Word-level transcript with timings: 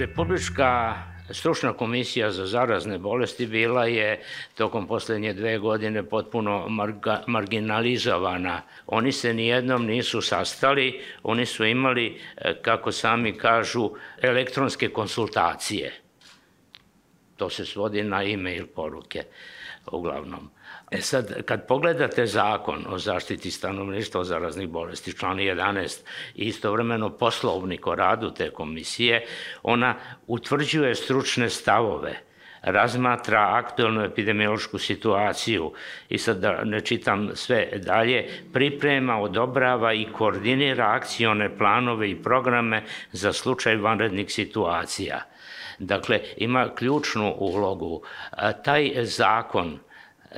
Republička 0.00 1.09
stručna 1.32 1.72
komisija 1.72 2.30
za 2.30 2.46
zarazne 2.46 2.98
bolesti 2.98 3.46
bila 3.46 3.84
je 3.86 4.22
tokom 4.54 4.86
poslednje 4.86 5.32
dve 5.32 5.58
godine 5.58 6.02
potpuno 6.02 6.68
marga, 6.68 7.22
marginalizovana. 7.26 8.62
Oni 8.86 9.12
se 9.12 9.34
nijednom 9.34 9.86
nisu 9.86 10.20
sastali, 10.20 11.00
oni 11.22 11.46
su 11.46 11.64
imali, 11.64 12.20
e, 12.36 12.54
kako 12.62 12.92
sami 12.92 13.38
kažu, 13.38 13.90
elektronske 14.22 14.88
konsultacije. 14.88 15.92
To 17.36 17.50
se 17.50 17.66
svodi 17.66 18.02
na 18.02 18.22
e-mail 18.22 18.66
poruke, 18.66 19.22
uglavnom. 19.92 20.50
E 20.90 21.00
sad, 21.00 21.42
kad 21.42 21.66
pogledate 21.66 22.26
zakon 22.26 22.84
o 22.88 22.98
zaštiti 22.98 23.50
stanovništva 23.50 24.20
od 24.20 24.26
zaraznih 24.26 24.68
bolesti, 24.68 25.12
član 25.12 25.36
11, 25.36 26.00
i 26.34 26.44
istovremeno 26.44 27.10
poslovnik 27.10 27.86
o 27.86 27.94
radu 27.94 28.30
te 28.30 28.50
komisije, 28.50 29.26
ona 29.62 29.94
utvrđuje 30.26 30.94
stručne 30.94 31.50
stavove, 31.50 32.20
razmatra 32.62 33.48
aktualnu 33.52 34.04
epidemiološku 34.04 34.78
situaciju 34.78 35.72
i 36.08 36.18
sad 36.18 36.38
da 36.38 36.64
ne 36.64 36.80
čitam 36.80 37.30
sve 37.34 37.68
dalje, 37.76 38.28
priprema, 38.52 39.20
odobrava 39.20 39.92
i 39.92 40.08
koordinira 40.12 40.86
akcione 40.86 41.56
planove 41.58 42.10
i 42.10 42.22
programe 42.22 42.82
za 43.12 43.32
slučaj 43.32 43.76
vanrednih 43.76 44.32
situacija. 44.32 45.22
Dakle, 45.78 46.20
ima 46.36 46.74
ključnu 46.74 47.34
ulogu. 47.38 48.02
Taj 48.64 48.92
zakon 49.04 49.78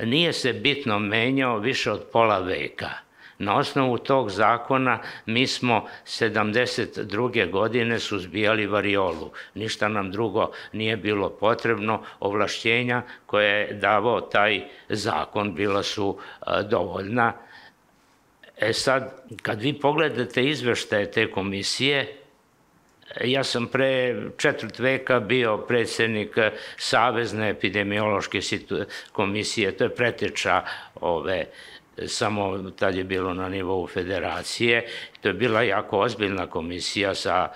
nije 0.03 0.33
se 0.33 0.53
bitno 0.53 0.99
menjao 0.99 1.57
više 1.57 1.91
od 1.91 2.03
pola 2.11 2.39
veka. 2.39 2.89
Na 3.37 3.57
osnovu 3.57 3.97
tog 3.97 4.29
zakona 4.29 4.99
mi 5.25 5.47
smo 5.47 5.87
72. 6.05 7.51
godine 7.51 7.99
suzbijali 7.99 8.67
variolu. 8.67 9.31
Ništa 9.53 9.87
nam 9.87 10.11
drugo 10.11 10.51
nije 10.73 10.97
bilo 10.97 11.29
potrebno. 11.29 12.01
Ovlašćenja 12.19 13.01
koje 13.25 13.49
je 13.49 13.73
davao 13.73 14.21
taj 14.21 14.63
zakon 14.89 15.55
bila 15.55 15.83
su 15.83 16.17
dovoljna. 16.69 17.33
E 18.57 18.73
sad, 18.73 19.23
kad 19.41 19.61
vi 19.61 19.73
pogledate 19.73 20.43
izveštaje 20.43 21.11
te 21.11 21.31
komisije, 21.31 22.22
Ja 23.21 23.43
sam 23.43 23.67
pre 23.67 24.15
četvrt 24.37 24.79
veka 24.79 25.19
bio 25.19 25.57
predsednik 25.57 26.37
Savezne 26.77 27.49
epidemiološke 27.49 28.39
komisije, 29.11 29.77
to 29.77 29.83
je 29.83 29.95
preteča 29.95 30.63
ove 31.01 31.45
samo 32.07 32.71
tad 32.71 32.95
je 32.95 33.03
bilo 33.03 33.33
na 33.33 33.49
nivou 33.49 33.87
federacije. 33.87 34.85
To 35.21 35.27
je 35.27 35.33
bila 35.33 35.61
jako 35.61 35.99
ozbiljna 35.99 36.47
komisija 36.47 37.15
sa 37.15 37.49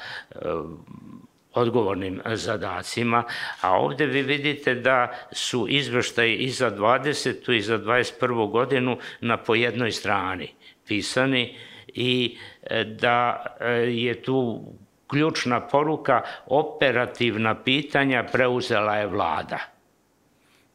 odgovornim 1.54 2.22
zadacima, 2.34 3.24
a 3.62 3.80
ovde 3.80 4.06
vi 4.06 4.22
vidite 4.22 4.76
da 4.76 5.14
su 5.32 5.68
izveštaji 5.70 6.36
i 6.36 6.50
za 6.50 6.72
20. 6.72 7.54
i 7.54 7.62
za 7.62 7.80
21. 7.80 8.52
godinu 8.52 8.98
na 9.22 9.38
po 9.38 9.56
jednoj 9.56 9.92
strani 9.92 10.54
pisani 10.88 11.58
i 11.88 12.38
e, 12.64 12.84
da 12.84 13.46
e, 13.60 13.72
je 13.74 14.22
tu 14.22 14.66
ključna 15.08 15.62
poruka, 15.68 16.22
operativna 16.46 17.56
pitanja 17.64 18.24
preuzela 18.32 18.96
je 18.96 19.08
vlada. 19.08 19.60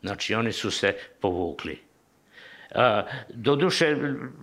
Znači, 0.03 0.34
oni 0.34 0.53
su 0.53 0.70
se 0.70 0.94
povukli. 1.20 1.78
Doduše, 3.28 3.97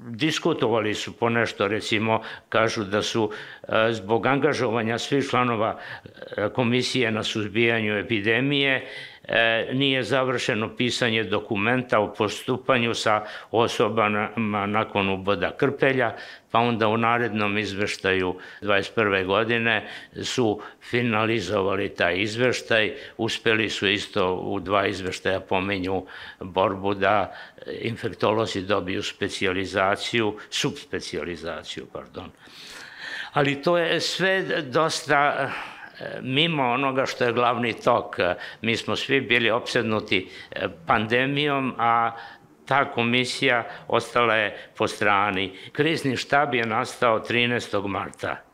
diskutovali 0.09 0.93
su 0.93 1.17
ponešto, 1.17 1.67
recimo, 1.67 2.21
kažu 2.49 2.83
da 2.83 3.01
su 3.01 3.31
zbog 3.91 4.25
angažovanja 4.25 4.97
svih 4.97 5.29
članova 5.29 5.79
komisije 6.53 7.11
na 7.11 7.23
suzbijanju 7.23 7.97
epidemije 7.97 8.87
E, 9.31 9.69
nije 9.73 10.03
završeno 10.03 10.75
pisanje 10.75 11.23
dokumenta 11.23 11.99
o 11.99 12.13
postupanju 12.13 12.93
sa 12.93 13.23
osobama 13.51 14.29
nakon 14.67 15.09
uboda 15.09 15.51
krpelja, 15.57 16.15
pa 16.51 16.59
onda 16.59 16.87
u 16.87 16.97
narednom 16.97 17.57
izveštaju 17.57 18.35
21. 18.61 19.25
godine 19.25 19.89
su 20.23 20.61
finalizovali 20.81 21.89
taj 21.89 22.17
izveštaj, 22.17 22.93
uspeli 23.17 23.69
su 23.69 23.87
isto 23.87 24.35
u 24.35 24.59
dva 24.59 24.87
izveštaja 24.87 25.39
pomenju 25.39 26.05
borbu 26.39 26.93
da 26.93 27.35
infektolozi 27.81 28.61
dobiju 28.61 29.03
specializaciju, 29.03 30.37
subspecializaciju, 30.49 31.85
pardon. 31.93 32.31
Ali 33.33 33.61
to 33.61 33.77
je 33.77 33.99
sve 34.01 34.41
dosta 34.61 35.51
mimo 36.21 36.63
onoga 36.63 37.05
što 37.05 37.23
je 37.23 37.33
glavni 37.33 37.73
tok. 37.73 38.15
Mi 38.61 38.77
smo 38.77 38.95
svi 38.95 39.21
bili 39.21 39.51
opsednuti 39.51 40.29
e, 40.51 40.67
pandemijom, 40.87 41.75
a 41.77 42.11
ta 42.65 42.91
komisija 42.91 43.67
ostala 43.87 44.35
je 44.35 44.69
po 44.77 44.87
strani. 44.87 45.53
Krizni 45.71 46.17
štab 46.17 46.55
je 46.55 46.65
nastao 46.65 47.19
13. 47.19 47.87
marta 47.87 48.49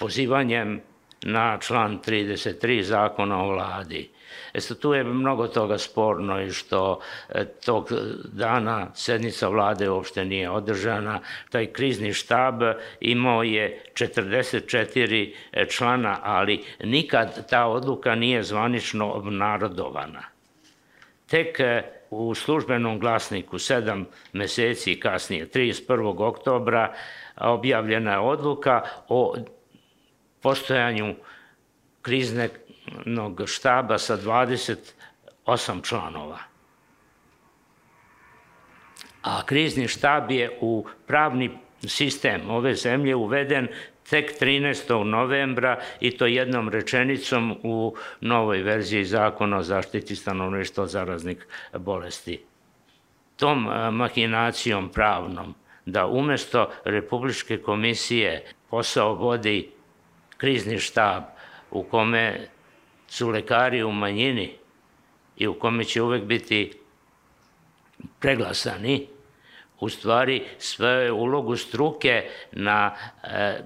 pozivanjem 0.00 0.80
na 1.22 1.58
član 1.60 1.98
33 2.06 2.82
zakona 2.82 3.42
o 3.42 3.48
vladi. 3.52 4.10
E 4.54 4.58
tu 4.80 4.94
je 4.94 5.04
mnogo 5.04 5.46
toga 5.48 5.78
sporno 5.78 6.42
i 6.42 6.50
što 6.50 7.00
e, 7.28 7.44
tog 7.44 7.88
dana 8.32 8.86
sednica 8.94 9.48
vlade 9.48 9.90
uopšte 9.90 10.24
nije 10.24 10.50
održana. 10.50 11.20
Taj 11.50 11.66
krizni 11.66 12.12
štab 12.12 12.62
imao 13.00 13.42
je 13.42 13.82
44 13.94 15.34
e, 15.52 15.66
člana, 15.66 16.18
ali 16.22 16.64
nikad 16.84 17.48
ta 17.50 17.66
odluka 17.66 18.14
nije 18.14 18.42
zvanično 18.42 19.12
obnarodovana. 19.12 20.22
Tek 21.26 21.60
e, 21.60 21.82
u 22.10 22.34
službenom 22.34 22.98
glasniku 22.98 23.58
sedam 23.58 24.06
meseci 24.32 25.00
kasnije, 25.00 25.46
31. 25.46 26.22
oktobra, 26.24 26.94
objavljena 27.36 28.12
je 28.12 28.18
odluka 28.18 28.82
o 29.08 29.36
postojanju 30.42 31.14
kriznog 32.90 33.42
štaba 33.46 33.98
sa 33.98 34.16
28 34.16 35.82
članova. 35.82 36.38
A 39.22 39.46
krizni 39.46 39.88
štab 39.88 40.30
je 40.30 40.58
u 40.60 40.86
pravni 41.06 41.50
sistem 41.86 42.50
ove 42.50 42.74
zemlje 42.74 43.14
uveden 43.14 43.68
tek 44.10 44.40
13. 44.40 45.04
novembra 45.04 45.80
i 46.00 46.10
to 46.10 46.26
jednom 46.26 46.68
rečenicom 46.68 47.56
u 47.62 47.94
novoj 48.20 48.62
verziji 48.62 49.04
zakona 49.04 49.58
o 49.58 49.62
zaštiti 49.62 50.16
stanovništva 50.16 50.84
od 50.84 50.90
zaraznih 50.90 51.46
bolesti. 51.78 52.44
Tom 53.36 53.68
mahinacijom 53.92 54.88
pravnom 54.88 55.54
da 55.86 56.06
umesto 56.06 56.70
Republičke 56.84 57.58
komisije 57.58 58.44
posao 58.70 59.14
vodi 59.14 59.70
krizni 60.36 60.78
štab 60.78 61.22
u 61.70 61.82
kome 61.82 62.48
su 63.10 63.28
lekari 63.28 63.82
u 63.82 63.92
manjini 63.92 64.54
i 65.36 65.46
u 65.46 65.54
kome 65.58 65.84
će 65.84 66.02
uvek 66.02 66.24
biti 66.24 66.72
preglasani, 68.20 69.06
u 69.80 69.88
stvari 69.88 70.44
sve 70.58 71.10
ulogu 71.12 71.56
struke 71.56 72.30
na 72.52 72.94
e, 73.24 73.60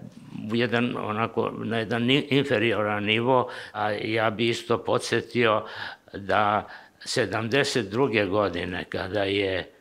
jedan 0.52 0.96
onako 0.96 1.52
na 1.58 1.78
jedan 1.78 2.10
inferioran 2.10 3.04
nivo, 3.04 3.50
a 3.72 3.90
ja 3.90 4.30
bi 4.30 4.48
isto 4.48 4.78
podsjetio 4.78 5.64
da 6.12 6.68
72. 7.04 8.28
godine 8.28 8.84
kada 8.84 9.22
je 9.22 9.72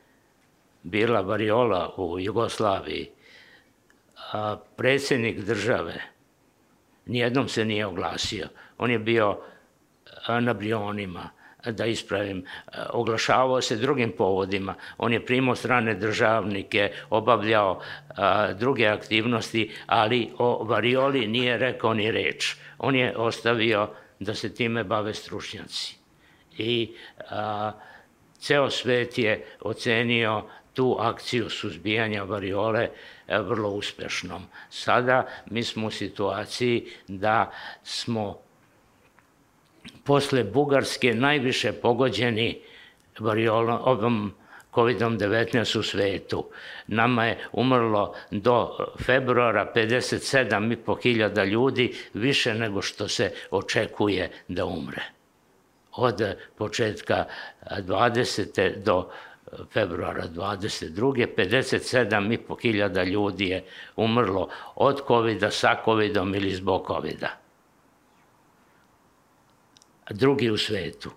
bila 0.83 1.21
variola 1.21 1.93
u 1.97 2.19
Jugoslaviji, 2.19 3.09
a 4.31 4.57
predsednik 4.75 5.39
države 5.39 6.01
nijednom 7.05 7.47
se 7.47 7.65
nije 7.65 7.85
oglasio. 7.85 8.47
On 8.77 8.91
je 8.91 8.99
bio 8.99 9.39
na 10.27 10.53
Brionima, 10.53 11.29
da 11.71 11.85
ispravim, 11.85 12.45
oglašavao 12.89 13.61
se 13.61 13.75
drugim 13.75 14.11
povodima. 14.17 14.75
On 14.97 15.13
je 15.13 15.25
primao 15.25 15.55
strane 15.55 15.95
državnike, 15.95 16.91
obavljao 17.09 17.81
a, 18.17 18.53
druge 18.53 18.87
aktivnosti, 18.87 19.71
ali 19.85 20.31
o 20.37 20.63
varioli 20.63 21.27
nije 21.27 21.57
rekao 21.57 21.93
ni 21.93 22.11
reč. 22.11 22.55
On 22.77 22.95
je 22.95 23.17
ostavio 23.17 23.89
da 24.19 24.35
se 24.35 24.53
time 24.53 24.83
bave 24.83 25.13
stručnjaci. 25.13 25.97
I 26.57 26.95
a, 27.29 27.71
ceo 28.39 28.69
svet 28.69 29.17
je 29.17 29.45
ocenio 29.61 30.43
tu 30.73 30.97
akciju 30.99 31.49
suzbijanja 31.49 32.23
variole 32.23 32.89
e, 33.27 33.39
vrlo 33.39 33.69
uspešnom. 33.69 34.43
Sada 34.69 35.27
mi 35.49 35.63
smo 35.63 35.87
u 35.87 35.91
situaciji 35.91 36.91
da 37.07 37.51
smo 37.83 38.42
posle 40.03 40.43
Bugarske 40.43 41.13
najviše 41.13 41.71
pogođeni 41.71 42.61
variolom, 43.19 43.79
ovom 43.83 44.33
COVID-19 44.73 45.79
u 45.79 45.83
svetu. 45.83 46.45
Nama 46.87 47.25
je 47.25 47.37
umrlo 47.51 48.15
do 48.31 48.77
februara 49.05 49.71
57.500 49.75 51.45
ljudi, 51.45 51.95
više 52.13 52.53
nego 52.53 52.81
što 52.81 53.07
se 53.07 53.31
očekuje 53.51 54.31
da 54.47 54.65
umre. 54.65 55.03
Od 55.91 56.35
početka 56.57 57.25
20. 57.69 58.83
do 58.83 59.09
februara 59.73 60.23
22. 60.27 61.27
57.500 61.37 63.05
ljudi 63.05 63.47
je 63.49 63.63
umrlo 63.95 64.49
od 64.75 65.01
COVID-a, 65.07 65.51
sa 65.51 65.75
COVID-om 65.85 66.35
ili 66.35 66.51
zbog 66.51 66.87
COVID-a. 66.87 67.42
Drugi 70.09 70.49
u 70.49 70.57
svetu. 70.57 71.11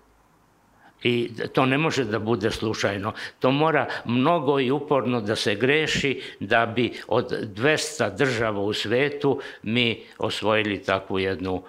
I 1.03 1.31
to 1.53 1.65
ne 1.65 1.77
može 1.77 2.03
da 2.05 2.19
bude 2.19 2.51
slučajno. 2.51 3.13
To 3.39 3.51
mora 3.51 3.87
mnogo 4.05 4.59
i 4.59 4.71
uporno 4.71 5.21
da 5.21 5.35
se 5.35 5.55
greši 5.55 6.21
da 6.39 6.65
bi 6.65 6.93
od 7.07 7.31
200 7.55 8.15
država 8.15 8.61
u 8.61 8.73
svetu 8.73 9.39
mi 9.63 10.03
osvojili 10.17 10.83
takvu 10.83 11.19
jednu 11.19 11.63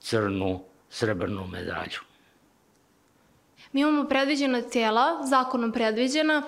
crnu 0.00 0.60
srebrnu 0.90 1.46
medalju. 1.46 2.00
Mi 3.72 3.80
imamo 3.80 4.04
predviđena 4.04 4.62
tijela, 4.62 5.26
zakonom 5.26 5.72
predviđena, 5.72 6.42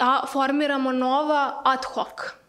a 0.00 0.26
formiramo 0.26 0.92
nova 0.92 1.62
ad 1.64 1.84
hoc. 1.84 2.40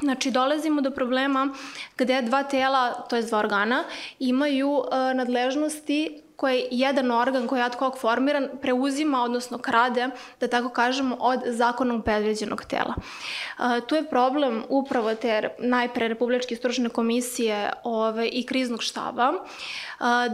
Znači, 0.00 0.30
dolazimo 0.30 0.80
do 0.80 0.90
problema 0.90 1.54
gde 1.98 2.22
dva 2.22 2.42
tela, 2.42 2.92
to 2.92 3.16
je 3.16 3.22
dva 3.22 3.38
organa, 3.38 3.84
imaju 4.18 4.82
e, 4.82 5.14
nadležnosti 5.14 6.22
koje 6.42 6.66
jedan 6.70 7.10
organ 7.10 7.46
koji 7.46 7.60
je 7.60 7.64
ad 7.64 7.74
hoc 7.74 7.98
formiran 8.00 8.48
preuzima, 8.62 9.22
odnosno 9.22 9.58
krade, 9.58 10.08
da 10.40 10.48
tako 10.48 10.68
kažemo, 10.68 11.16
od 11.20 11.40
zakonom 11.46 12.02
predviđenog 12.02 12.64
tela. 12.64 12.94
E, 12.94 13.80
tu 13.86 13.94
je 13.94 14.08
problem 14.08 14.64
upravo 14.68 15.14
te 15.14 15.54
najpre 15.58 16.08
Republičke 16.08 16.56
stručne 16.56 16.88
komisije 16.88 17.70
ove, 17.84 18.28
i 18.28 18.46
kriznog 18.46 18.82
štaba. 18.82 19.32
E, 19.32 19.34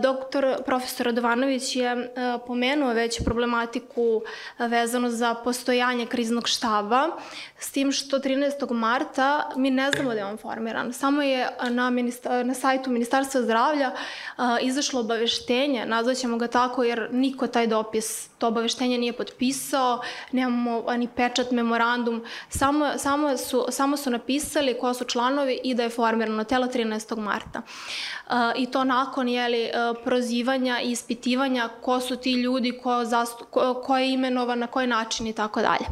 doktor 0.01 0.57
profesor 0.67 1.07
Radovanović 1.07 1.77
je 1.77 1.87
e, 1.87 2.09
pomenuo 2.47 2.93
već 2.93 3.25
problematiku 3.25 4.23
vezano 4.59 5.11
za 5.11 5.35
postojanje 5.35 6.07
kriznog 6.07 6.49
štaba, 6.49 7.09
s 7.59 7.73
tim 7.73 7.93
što 7.93 8.19
13. 8.19 8.73
marta 8.73 9.51
mi 9.57 9.71
ne 9.71 9.91
znamo 9.91 10.11
da 10.11 10.19
je 10.19 10.25
on 10.25 10.37
formiran. 10.37 10.93
Samo 10.93 11.23
je 11.23 11.49
na, 11.71 11.91
ministar, 11.91 12.47
na 12.47 12.55
sajtu 12.55 12.91
Ministarstva 12.91 13.43
zdravlja 13.43 13.93
izašlo 14.63 15.01
obaveštenje 15.01 15.87
na 15.87 15.98
nazvaćemo 15.99 16.37
ga 16.37 16.47
tako 16.47 16.85
jer 16.85 17.09
niko 17.13 17.47
taj 17.47 17.67
dopis, 17.67 18.29
to 18.39 18.49
obaveštenje 18.49 18.99
nije 18.99 19.13
potpisao, 19.13 20.01
nemamo 20.33 20.85
ani 20.87 21.09
pečat, 21.17 21.51
memorandum, 21.51 22.25
samo, 22.49 22.99
samo, 22.99 23.37
su, 23.37 23.67
samo 23.71 23.97
su 23.97 24.11
napisali 24.11 24.79
ko 24.81 24.95
su 24.95 25.05
članovi 25.05 25.61
i 25.65 25.75
da 25.75 25.83
je 25.83 25.91
formirano 25.91 26.45
telo 26.45 26.67
13. 26.67 27.17
marta. 27.19 27.63
Uh, 28.27 28.35
I 28.57 28.67
to 28.67 28.85
nakon 28.85 29.29
jeli, 29.29 29.65
uh, 29.65 29.97
prozivanja 30.05 30.81
i 30.81 30.91
ispitivanja 30.91 31.69
ko 31.83 32.01
su 32.01 32.17
ti 32.17 32.33
ljudi, 32.33 32.79
ko, 32.83 33.05
zastu, 33.05 33.45
ko, 33.51 33.83
ko 33.87 33.99
je 33.99 34.13
imenovan, 34.13 34.59
na 34.59 34.67
koji 34.67 34.87
način 34.87 35.27
i 35.27 35.33
tako 35.33 35.61
dalje. 35.63 35.87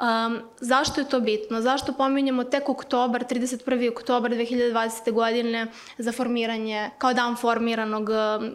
Um, 0.00 0.40
zašto 0.60 1.00
je 1.00 1.08
to 1.08 1.20
bitno? 1.20 1.60
Zašto 1.60 1.92
pominjamo 1.92 2.44
tek 2.44 2.68
oktobar, 2.68 3.24
31. 3.24 3.90
oktobar 3.90 4.30
2020. 4.30 5.12
godine 5.12 5.66
za 5.98 6.12
formiranje, 6.12 6.90
kao 6.98 7.14
dan 7.14 7.36
formiranog 7.36 8.08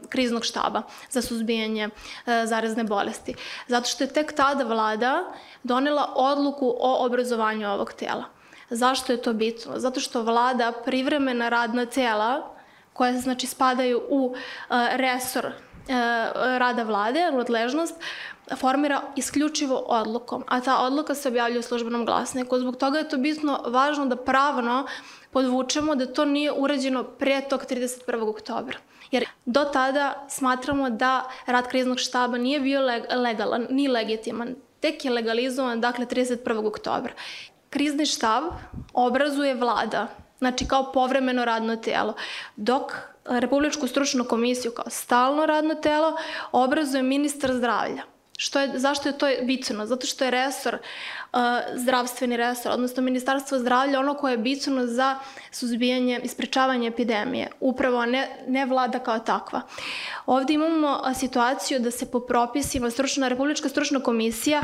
kriznog 0.09 0.45
štaba 0.45 0.81
za 1.09 1.21
suzbijanje 1.21 1.87
uh, 1.87 2.33
zarazne 2.45 2.83
bolesti? 2.83 3.35
Zato 3.67 3.87
što 3.89 4.03
je 4.03 4.13
tek 4.13 4.33
tada 4.33 4.63
vlada 4.63 5.23
donela 5.63 6.13
odluku 6.15 6.75
o 6.79 7.05
obrazovanju 7.05 7.69
ovog 7.69 7.93
tela. 7.93 8.23
Zašto 8.69 9.13
je 9.13 9.21
to 9.21 9.33
bitno? 9.33 9.79
Zato 9.79 9.99
što 9.99 10.23
vlada 10.23 10.71
privremena 10.85 11.49
radna 11.49 11.85
tela 11.85 12.55
koje 12.93 13.19
znači 13.19 13.47
spadaju 13.47 14.01
u 14.09 14.25
uh, 14.25 14.35
resor 14.91 15.51
rada 16.57 16.83
vlade, 16.83 17.31
nadležnost, 17.31 17.95
formira 18.55 19.01
isključivo 19.15 19.75
odlukom, 19.87 20.43
a 20.47 20.61
ta 20.61 20.79
odluka 20.81 21.15
se 21.15 21.27
objavlja 21.27 21.59
u 21.59 21.63
službenom 21.63 22.05
glasniku. 22.05 22.59
Zbog 22.59 22.77
toga 22.77 22.97
je 22.97 23.09
to 23.09 23.17
bitno 23.17 23.61
važno 23.67 24.05
da 24.05 24.15
pravno 24.15 24.85
podvučemo 25.31 25.95
da 25.95 26.05
to 26.05 26.25
nije 26.25 26.51
urađeno 26.51 27.03
pre 27.03 27.41
tog 27.49 27.65
31. 27.69 28.29
oktobra. 28.29 28.77
Jer 29.11 29.25
do 29.45 29.63
tada 29.63 30.25
smatramo 30.29 30.89
da 30.89 31.29
rad 31.45 31.67
kriznog 31.67 31.99
štaba 31.99 32.37
nije 32.37 32.59
bio 32.59 32.81
legalan, 33.15 33.67
ni 33.69 33.87
legitiman. 33.87 34.55
Tek 34.79 35.05
je 35.05 35.11
legalizovan, 35.11 35.81
dakle, 35.81 36.05
31. 36.05 36.67
oktobra. 36.67 37.13
Krizni 37.69 38.05
štab 38.05 38.43
obrazuje 38.93 39.55
vlada, 39.55 40.07
znači 40.37 40.67
kao 40.67 40.91
povremeno 40.91 41.45
radno 41.45 41.75
telo, 41.75 42.13
dok 42.55 42.93
Republičku 43.25 43.87
stručnu 43.87 44.23
komisiju 44.23 44.71
kao 44.71 44.85
stalno 44.89 45.45
radno 45.45 45.75
telo 45.75 46.17
obrazuje 46.51 47.03
ministar 47.03 47.53
zdravlja. 47.53 48.01
Što 48.37 48.59
je, 48.59 48.79
zašto 48.79 49.09
je 49.09 49.17
to 49.17 49.27
bitno? 49.43 49.85
Zato 49.85 50.07
što 50.07 50.25
je 50.25 50.31
resor, 50.31 50.73
uh, 50.75 51.39
zdravstveni 51.75 52.37
resor, 52.37 52.71
odnosno 52.71 53.03
Ministarstvo 53.03 53.59
zdravlja, 53.59 53.99
ono 53.99 54.13
koje 54.13 54.33
je 54.33 54.37
bitno 54.37 54.85
za 54.85 55.15
suzbijanje 55.51 56.19
i 56.23 56.27
sprečavanje 56.27 56.87
epidemije. 56.87 57.47
Upravo 57.59 58.05
ne, 58.05 58.29
ne 58.47 58.65
vlada 58.65 58.99
kao 58.99 59.19
takva. 59.19 59.61
Ovde 60.25 60.53
imamo 60.53 61.01
situaciju 61.19 61.79
da 61.79 61.91
se 61.91 62.11
po 62.11 62.19
propisima 62.19 62.89
stručna, 62.89 63.27
Republička 63.27 63.69
stručna 63.69 63.99
komisija 63.99 64.61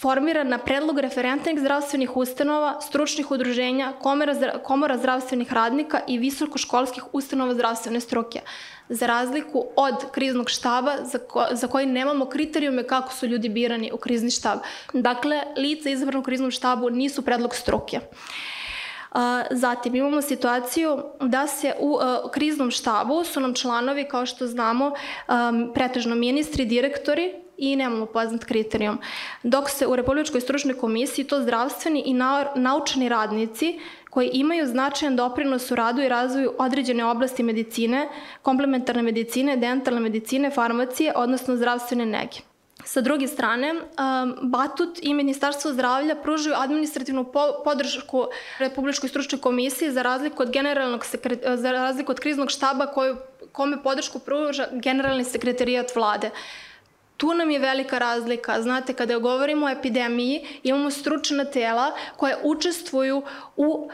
formira 0.00 0.44
na 0.44 0.58
predlog 0.58 0.98
referentnih 0.98 1.58
zdravstvenih 1.60 2.16
ustanova, 2.16 2.80
stručnih 2.80 3.30
udruženja, 3.30 3.92
komora, 4.02 4.58
komora 4.64 4.98
zdravstvenih 4.98 5.52
radnika 5.52 6.00
i 6.06 6.18
visokoškolskih 6.18 7.04
ustanova 7.12 7.54
zdravstvene 7.54 8.00
struke 8.00 8.40
za 8.88 9.06
razliku 9.06 9.64
od 9.76 10.10
kriznog 10.12 10.50
štaba 10.50 10.96
za, 11.04 11.18
ko, 11.18 11.46
za 11.52 11.66
koji 11.66 11.86
nemamo 11.86 12.26
kriterijume 12.26 12.82
kako 12.82 13.12
su 13.12 13.26
ljudi 13.26 13.48
birani 13.48 13.90
u 13.92 13.96
krizni 13.96 14.30
štab. 14.30 14.58
Dakle, 14.92 15.42
lice 15.56 15.92
izabrano 15.92 16.20
u 16.20 16.24
kriznom 16.24 16.50
štabu 16.50 16.90
nisu 16.90 17.22
predlog 17.22 17.54
struke. 17.54 18.00
Zatim 19.50 19.94
imamo 19.94 20.22
situaciju 20.22 20.98
da 21.20 21.46
se 21.46 21.74
u 21.78 21.98
kriznom 22.32 22.70
štabu 22.70 23.24
su 23.24 23.40
nam 23.40 23.54
članovi, 23.54 24.08
kao 24.08 24.26
što 24.26 24.46
znamo, 24.46 24.92
pretežno 25.74 26.14
ministri, 26.14 26.64
direktori, 26.64 27.47
i 27.58 27.76
nemamo 27.76 28.06
poznat 28.06 28.44
kriterijum. 28.44 28.98
Dok 29.42 29.70
se 29.70 29.86
u 29.86 29.96
Republičkoj 29.96 30.40
stručnoj 30.40 30.78
komisiji 30.78 31.24
to 31.24 31.42
zdravstveni 31.42 32.02
i 32.06 32.14
naučni 32.54 33.08
radnici 33.08 33.78
koji 34.10 34.30
imaju 34.32 34.66
značajan 34.66 35.16
doprinos 35.16 35.70
u 35.70 35.74
radu 35.74 36.02
i 36.02 36.08
razvoju 36.08 36.52
određene 36.58 37.04
oblasti 37.04 37.42
medicine, 37.42 38.08
komplementarne 38.42 39.02
medicine, 39.02 39.56
dentalne 39.56 40.00
medicine, 40.00 40.50
farmacije, 40.50 41.12
odnosno 41.16 41.56
zdravstvene 41.56 42.06
nege. 42.06 42.38
Sa 42.84 43.00
druge 43.00 43.26
strane, 43.28 43.72
um, 43.74 44.36
Batut 44.42 44.98
i 45.02 45.14
Ministarstvo 45.14 45.72
zdravlja 45.72 46.14
pružaju 46.16 46.56
administrativnu 46.58 47.24
podršku 47.64 48.26
Republičkoj 48.58 49.08
stručnoj 49.08 49.40
komisiji 49.40 49.90
za 49.90 50.02
razliku 50.02 50.42
od 50.42 50.52
generalnog 50.52 51.04
za 51.56 51.72
razliku 51.72 52.12
od 52.12 52.20
kriznog 52.20 52.50
štaba 52.50 52.86
koju, 52.86 53.16
kome 53.52 53.82
podršku 53.82 54.18
pruža 54.18 54.68
generalni 54.72 55.24
sekretarijat 55.24 55.96
vlade. 55.96 56.30
Tu 57.18 57.34
nam 57.34 57.50
je 57.50 57.58
velika 57.58 57.98
razlika. 57.98 58.62
Znate, 58.62 58.94
kada 58.94 59.18
govorimo 59.18 59.66
o 59.66 59.68
epidemiji, 59.68 60.60
imamo 60.62 60.90
stručna 60.90 61.44
tela 61.44 61.92
koje 62.16 62.36
učestvuju 62.44 63.22
u 63.56 63.90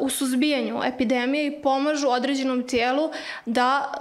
u 0.00 0.08
suzbijanju 0.08 0.80
epidemije 0.84 1.46
i 1.46 1.62
pomažu 1.62 2.08
određenom 2.08 2.62
tijelu 2.66 3.10
da, 3.46 3.94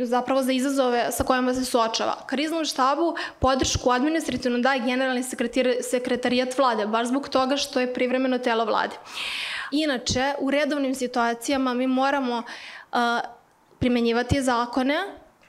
zapravo 0.00 0.42
za 0.42 0.52
izazove 0.52 1.08
sa 1.10 1.24
kojima 1.24 1.54
se 1.54 1.64
suočava. 1.64 2.16
Kriznom 2.26 2.64
štabu 2.64 3.16
podršku 3.38 3.90
administrativno 3.90 4.58
daje 4.58 4.80
generalni 4.80 5.22
sekretarijat 5.90 6.58
vlade, 6.58 6.86
baš 6.86 7.06
zbog 7.06 7.28
toga 7.28 7.56
što 7.56 7.80
je 7.80 7.94
privremeno 7.94 8.38
telo 8.38 8.64
vlade. 8.64 8.96
Inače, 9.70 10.34
u 10.38 10.50
redovnim 10.50 10.94
situacijama 10.94 11.74
mi 11.74 11.86
moramo 11.86 12.38
uh, 12.92 12.98
primenjivati 13.78 14.42
zakone, 14.42 14.96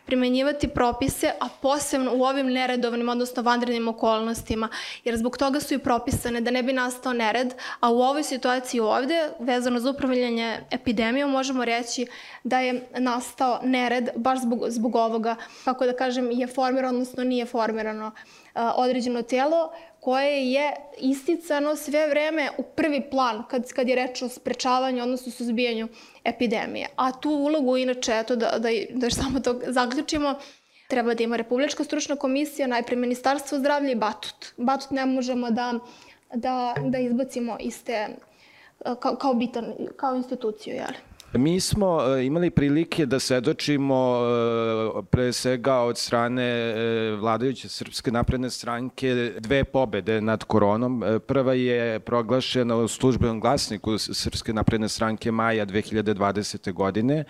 primenjivati 0.08 0.68
propise, 0.68 1.32
a 1.40 1.48
posebno 1.62 2.12
u 2.16 2.24
ovim 2.24 2.48
neredovnim, 2.48 3.10
odnosno 3.10 3.44
vanrednim 3.44 3.88
okolnostima, 3.88 4.70
jer 5.04 5.18
zbog 5.18 5.38
toga 5.38 5.60
su 5.60 5.74
i 5.74 5.80
propisane 5.80 6.42
da 6.42 6.52
ne 6.52 6.64
bi 6.64 6.74
nastao 6.74 7.14
nered, 7.14 7.54
a 7.80 7.92
u 7.92 8.02
ovoj 8.02 8.24
situaciji 8.24 8.80
ovde, 8.80 9.30
vezano 9.40 9.80
za 9.80 9.90
upravljanje 9.90 10.60
epidemijom, 10.72 11.32
možemo 11.32 11.66
reći 11.66 12.08
da 12.44 12.60
je 12.60 12.88
nastao 12.98 13.60
nered 13.64 14.10
baš 14.16 14.40
zbog, 14.42 14.64
zbog 14.68 14.96
ovoga, 14.96 15.36
kako 15.66 15.86
da 15.86 15.94
kažem, 15.94 16.32
je 16.32 16.48
formirano, 16.48 16.94
odnosno 16.94 17.24
nije 17.24 17.46
formirano 17.46 18.12
određeno 18.76 19.22
telo 19.22 19.72
koje 20.00 20.52
je 20.52 20.72
isticano 20.98 21.76
sve 21.76 22.08
vreme 22.08 22.50
u 22.58 22.64
prvi 22.64 23.10
plan 23.10 23.44
kad, 23.50 23.74
kad 23.74 23.90
je 23.90 23.96
reč 23.96 24.22
o 24.22 24.30
sprečavanju, 24.30 25.04
odnosno 25.04 25.32
suzbijanju 25.32 25.88
epidemije. 26.24 26.88
A 26.96 27.12
tu 27.12 27.30
ulogu, 27.30 27.78
inače, 27.78 28.12
eto 28.20 28.36
da, 28.36 28.52
da, 28.60 28.70
da 28.90 29.10
samo 29.10 29.40
to 29.40 29.60
zaključimo, 29.68 30.36
treba 30.88 31.14
da 31.14 31.24
ima 31.24 31.36
Republička 31.36 31.84
stručna 31.84 32.16
komisija, 32.16 32.68
najpre 32.68 32.96
Ministarstvo 32.96 33.58
zdravlja 33.58 33.92
i 33.92 33.96
Batut. 33.96 34.54
Batut 34.58 34.92
ne 34.92 35.06
možemo 35.06 35.52
da, 35.52 35.74
da, 36.34 36.76
da 36.86 36.98
izbacimo 36.98 37.58
iz 37.60 37.84
te, 37.84 38.08
kao, 39.00 39.16
kao, 39.16 39.34
bitan, 39.34 39.74
kao 39.96 40.16
instituciju, 40.16 40.76
jel? 40.76 41.07
Mi 41.38 41.60
smo 41.60 42.02
e, 42.02 42.26
imali 42.26 42.50
prilike 42.50 43.06
da 43.06 43.20
svedočimo 43.20 44.18
e, 44.18 45.02
pre 45.12 45.34
svega 45.34 45.76
od 45.76 45.98
strane 45.98 46.44
e, 46.44 47.16
vladajuće 47.20 47.70
Srpske 47.70 48.12
napredne 48.12 48.50
stranke 48.50 49.32
dve 49.40 49.64
pobede 49.64 50.22
nad 50.22 50.44
koronom. 50.44 51.04
Prva 51.28 51.54
je 51.54 52.00
proglašena 52.00 52.76
u 52.76 52.88
službenom 52.88 53.40
glasniku 53.40 53.98
Srpske 53.98 54.54
napredne 54.54 54.90
stranke 54.90 55.32
maja 55.32 55.66
2020. 55.66 56.74
godine, 56.74 57.24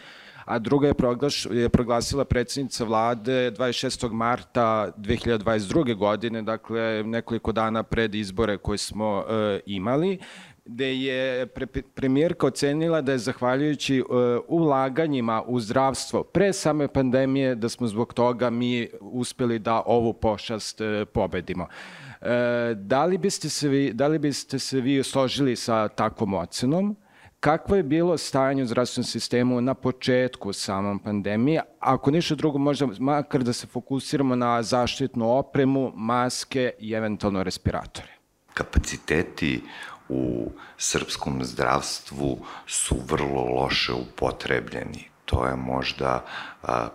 a 0.48 0.60
druga 0.60 0.88
je, 0.88 0.94
proglaš, 0.94 1.46
je 1.52 1.70
proglasila 1.70 2.26
predsednica 2.26 2.84
vlade 2.84 3.52
26. 3.52 4.12
marta 4.12 4.92
2022. 4.98 5.96
godine, 5.96 6.42
dakle 6.42 7.04
nekoliko 7.04 7.52
dana 7.52 7.84
pred 7.84 8.16
izbore 8.16 8.58
koje 8.58 8.78
smo 8.78 9.24
e, 9.30 9.60
imali 9.66 10.20
gde 10.68 10.98
je 10.98 11.46
pre, 11.46 11.66
premijerka 11.96 12.48
ocenila 12.48 13.02
da 13.02 13.12
je 13.12 13.18
zahvaljujući 13.18 14.02
uh, 14.02 14.08
ulaganjima 14.48 15.44
u 15.48 15.60
zdravstvo 15.60 16.24
pre 16.24 16.54
same 16.54 16.88
pandemije 16.88 17.56
da 17.56 17.70
smo 17.70 17.88
zbog 17.88 18.14
toga 18.14 18.50
mi 18.50 18.88
uspeli 19.02 19.60
da 19.60 19.84
ovu 19.86 20.14
pošast 20.14 20.82
uh, 20.82 20.88
pobedimo. 21.14 21.64
Uh, 21.64 22.28
da 22.76 23.06
li 23.06 23.18
biste 23.18 23.50
se 23.50 23.70
vi 23.70 23.94
da 23.94 24.08
li 24.08 24.20
biste 24.20 24.60
se 24.60 24.82
vi 24.82 25.04
složili 25.04 25.56
sa 25.56 25.88
takvom 25.88 26.34
ocenom? 26.34 26.96
Kakvo 27.40 27.76
je 27.76 27.84
bilo 27.84 28.18
stanje 28.18 28.64
u 28.64 28.66
zdravstvenom 28.66 29.06
sistemu 29.06 29.62
na 29.62 29.74
početku 29.74 30.54
samom 30.54 31.00
pandemije? 31.00 31.62
Ako 31.80 32.12
ništa 32.12 32.36
drugo, 32.36 32.58
možda 32.58 32.88
makar 33.00 33.44
da 33.44 33.54
se 33.54 33.68
fokusiramo 33.68 34.36
na 34.36 34.64
zaštitnu 34.64 35.30
opremu, 35.38 35.92
maske 35.96 36.72
i 36.80 36.94
eventualno 36.94 37.44
respiratore. 37.44 38.08
Kapaciteti 38.54 39.62
u 40.10 40.52
srpskom 40.78 41.44
zdravstvu 41.44 42.46
su 42.68 42.96
vrlo 43.08 43.42
loše 43.42 43.94
upotrebljeni. 43.94 45.10
To 45.26 45.46
je 45.46 45.56
možda 45.56 46.26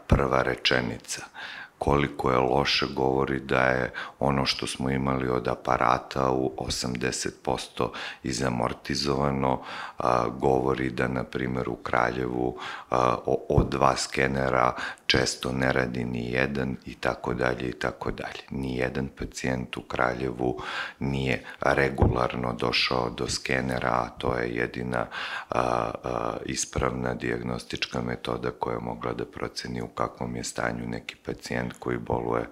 prva 0.07 0.43
rečenica 0.43 1.23
koliko 1.85 2.31
je 2.31 2.39
loše 2.39 2.87
govori 2.95 3.41
da 3.41 3.61
je 3.61 3.93
ono 4.19 4.47
što 4.47 4.67
smo 4.67 4.91
imali 4.91 5.29
od 5.29 5.49
aparata 5.49 6.31
u 6.31 6.53
80% 6.57 7.89
izamortizovano, 8.23 9.63
a, 9.99 10.29
govori 10.29 10.91
da, 10.91 11.09
na 11.09 11.25
primjer, 11.25 11.69
u 11.69 11.77
Kraljevu 11.77 12.59
a, 12.91 13.17
od 13.49 13.69
dva 13.71 13.97
skenera 13.97 14.75
često 15.07 15.53
ne 15.53 15.73
radi 15.73 16.05
ni 16.05 16.31
jedan 16.33 16.77
i 16.87 16.95
tako 16.95 17.35
dalje 17.35 17.69
i 17.69 17.73
tako 17.73 18.11
dalje. 18.11 18.43
Ni 18.51 18.77
jedan 18.77 19.09
pacijent 19.19 19.77
u 19.77 19.83
Kraljevu 19.83 20.61
nije 20.99 21.45
regularno 21.61 22.53
došao 22.53 23.11
do 23.11 23.29
skenera, 23.29 23.91
a 23.91 24.09
to 24.19 24.35
je 24.35 24.55
jedina 24.55 25.07
a, 25.51 25.91
a, 26.05 26.37
ispravna 26.47 27.15
diagnostička 27.15 28.01
metoda 28.03 28.51
koja 28.51 28.75
je 28.75 28.81
mogla 28.81 29.13
da 29.13 29.25
proceni 29.25 29.83
u 29.83 29.89
kakvom 29.89 30.37
je 30.37 30.45
stanju 30.45 30.87
neki 30.87 31.17
pacijent 31.17 31.72
koji 31.79 31.99
boluje 31.99 32.45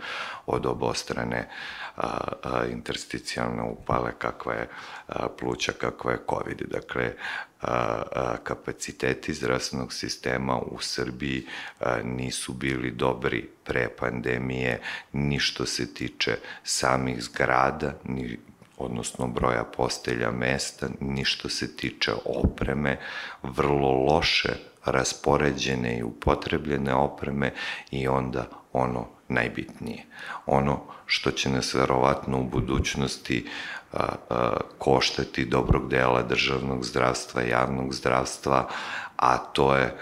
od 0.47 0.67
obostrane 0.67 1.49
a, 1.97 2.19
a, 2.43 2.65
intersticijalne 2.67 3.63
upale 3.63 4.13
kakva 4.19 4.55
je 4.55 4.69
a, 5.07 5.29
pluća, 5.29 5.73
kakva 5.73 6.13
je 6.13 6.25
COVID. 6.31 6.63
Dakle, 6.71 7.13
a, 7.61 8.03
a, 8.13 8.37
kapaciteti 8.45 9.35
zdravstvenog 9.35 9.93
sistema 9.93 10.59
u 10.59 10.79
Srbiji 10.81 11.47
a, 11.81 11.97
nisu 12.05 12.53
bili 12.53 12.91
dobri 12.91 13.49
pre 13.65 13.89
pandemije, 13.99 14.81
ni 15.13 15.39
što 15.39 15.67
se 15.67 15.95
tiče 15.95 16.37
samih 16.65 17.23
zgrada, 17.23 17.95
ni 18.05 18.39
odnosno 18.79 19.27
broja 19.27 19.65
postelja 19.65 20.31
mesta, 20.31 20.89
ni 21.01 21.25
što 21.25 21.49
se 21.49 21.77
tiče 21.77 22.13
opreme, 22.25 22.99
vrlo 23.43 23.91
loše 23.91 24.70
raspoređene 24.85 25.99
i 25.99 26.03
upotrebljene 26.03 26.95
opreme 26.95 27.53
i 27.91 28.09
onda 28.09 28.47
ono 28.73 29.07
najbitnije. 29.29 30.05
Ono 30.47 30.81
što 31.07 31.31
će 31.31 31.51
nas 31.51 31.75
verovatno 31.75 32.41
u 32.41 32.45
budućnosti 32.45 33.47
a, 33.93 34.07
a, 34.31 34.57
koštati 34.79 35.45
dobrog 35.45 35.89
dela 35.89 36.23
državnog 36.23 36.85
zdravstva, 36.85 37.43
javnog 37.43 37.95
zdravstva, 37.95 38.69
a 39.17 39.39
to 39.39 39.77
je 39.77 39.97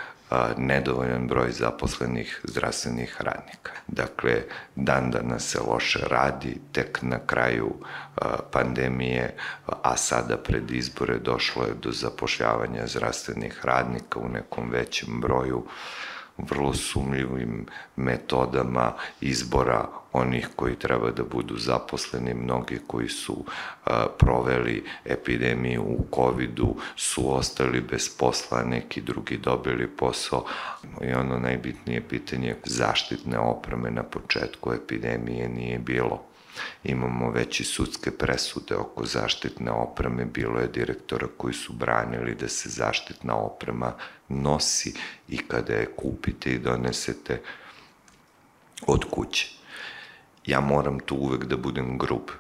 nedovoljan 0.56 1.26
broj 1.26 1.52
zaposlenih 1.52 2.40
zdravstvenih 2.44 3.16
radnika. 3.20 3.72
Dakle, 3.86 4.42
dan 4.76 5.10
danas 5.10 5.46
se 5.46 5.58
loše 5.60 5.98
radi, 6.10 6.60
tek 6.72 6.98
na 7.02 7.18
kraju 7.26 7.74
pandemije, 8.52 9.34
a 9.82 9.96
sada 9.96 10.36
pred 10.36 10.70
izbore 10.70 11.18
došlo 11.18 11.64
je 11.64 11.74
do 11.82 11.92
zapošljavanja 11.92 12.86
zdravstvenih 12.86 13.64
radnika 13.64 14.20
u 14.20 14.28
nekom 14.28 14.70
većem 14.70 15.20
broju, 15.20 15.64
vrlo 16.38 16.74
sumljivim 16.74 17.66
metodama 17.96 18.92
izbora 19.20 19.86
onih 20.12 20.48
koji 20.56 20.76
treba 20.76 21.10
da 21.10 21.22
budu 21.22 21.56
zaposleni, 21.56 22.34
mnogi 22.34 22.78
koji 22.86 23.08
su 23.08 23.44
a, 23.84 24.06
proveli 24.18 24.84
epidemiju 25.04 25.82
u 25.82 26.06
COVID-u 26.14 26.76
su 26.96 27.34
ostali 27.34 27.80
bez 27.80 28.08
posla, 28.18 28.62
neki 28.62 29.00
drugi 29.00 29.38
dobili 29.38 29.86
posao. 29.86 30.44
I 31.02 31.12
ono 31.12 31.38
najbitnije 31.38 32.08
pitanje 32.08 32.56
zaštitne 32.64 33.38
opreme 33.38 33.90
na 33.90 34.02
početku 34.02 34.72
epidemije 34.72 35.48
nije 35.48 35.78
bilo 35.78 36.28
imamo 36.84 37.30
već 37.30 37.60
i 37.60 37.64
sudske 37.64 38.10
presude 38.10 38.76
oko 38.76 39.06
zaštitne 39.06 39.70
opreme, 39.70 40.24
bilo 40.24 40.60
je 40.60 40.68
direktora 40.68 41.26
koji 41.36 41.54
su 41.54 41.72
branili 41.72 42.34
da 42.34 42.48
se 42.48 42.68
zaštitna 42.68 43.36
oprema 43.36 43.94
nosi 44.28 44.94
i 45.28 45.38
kada 45.38 45.72
je 45.72 45.92
kupite 45.96 46.50
i 46.50 46.58
donesete 46.58 47.40
od 48.86 49.04
kuće. 49.10 49.57
Ja 50.48 50.60
moram 50.60 51.00
tu 51.00 51.16
uvek 51.16 51.44
da 51.44 51.56
budem 51.56 51.98
grub. 51.98 52.30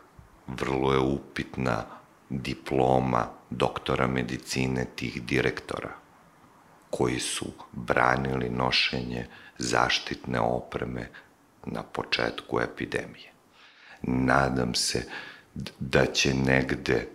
Vrlo 0.46 0.92
je 0.92 0.98
upitna 0.98 1.84
diploma 2.28 3.26
doktora 3.50 4.06
medicine 4.06 4.86
tih 4.96 5.22
direktora 5.22 5.90
koji 6.90 7.18
su 7.20 7.46
branili 7.72 8.50
nošenje 8.50 9.26
zaštitne 9.58 10.40
opreme 10.40 11.08
na 11.66 11.82
početku 11.82 12.60
epidemije 12.60 13.32
nadam 14.02 14.74
se 14.74 15.02
da 15.78 16.06
će 16.06 16.34
negde 16.34 17.08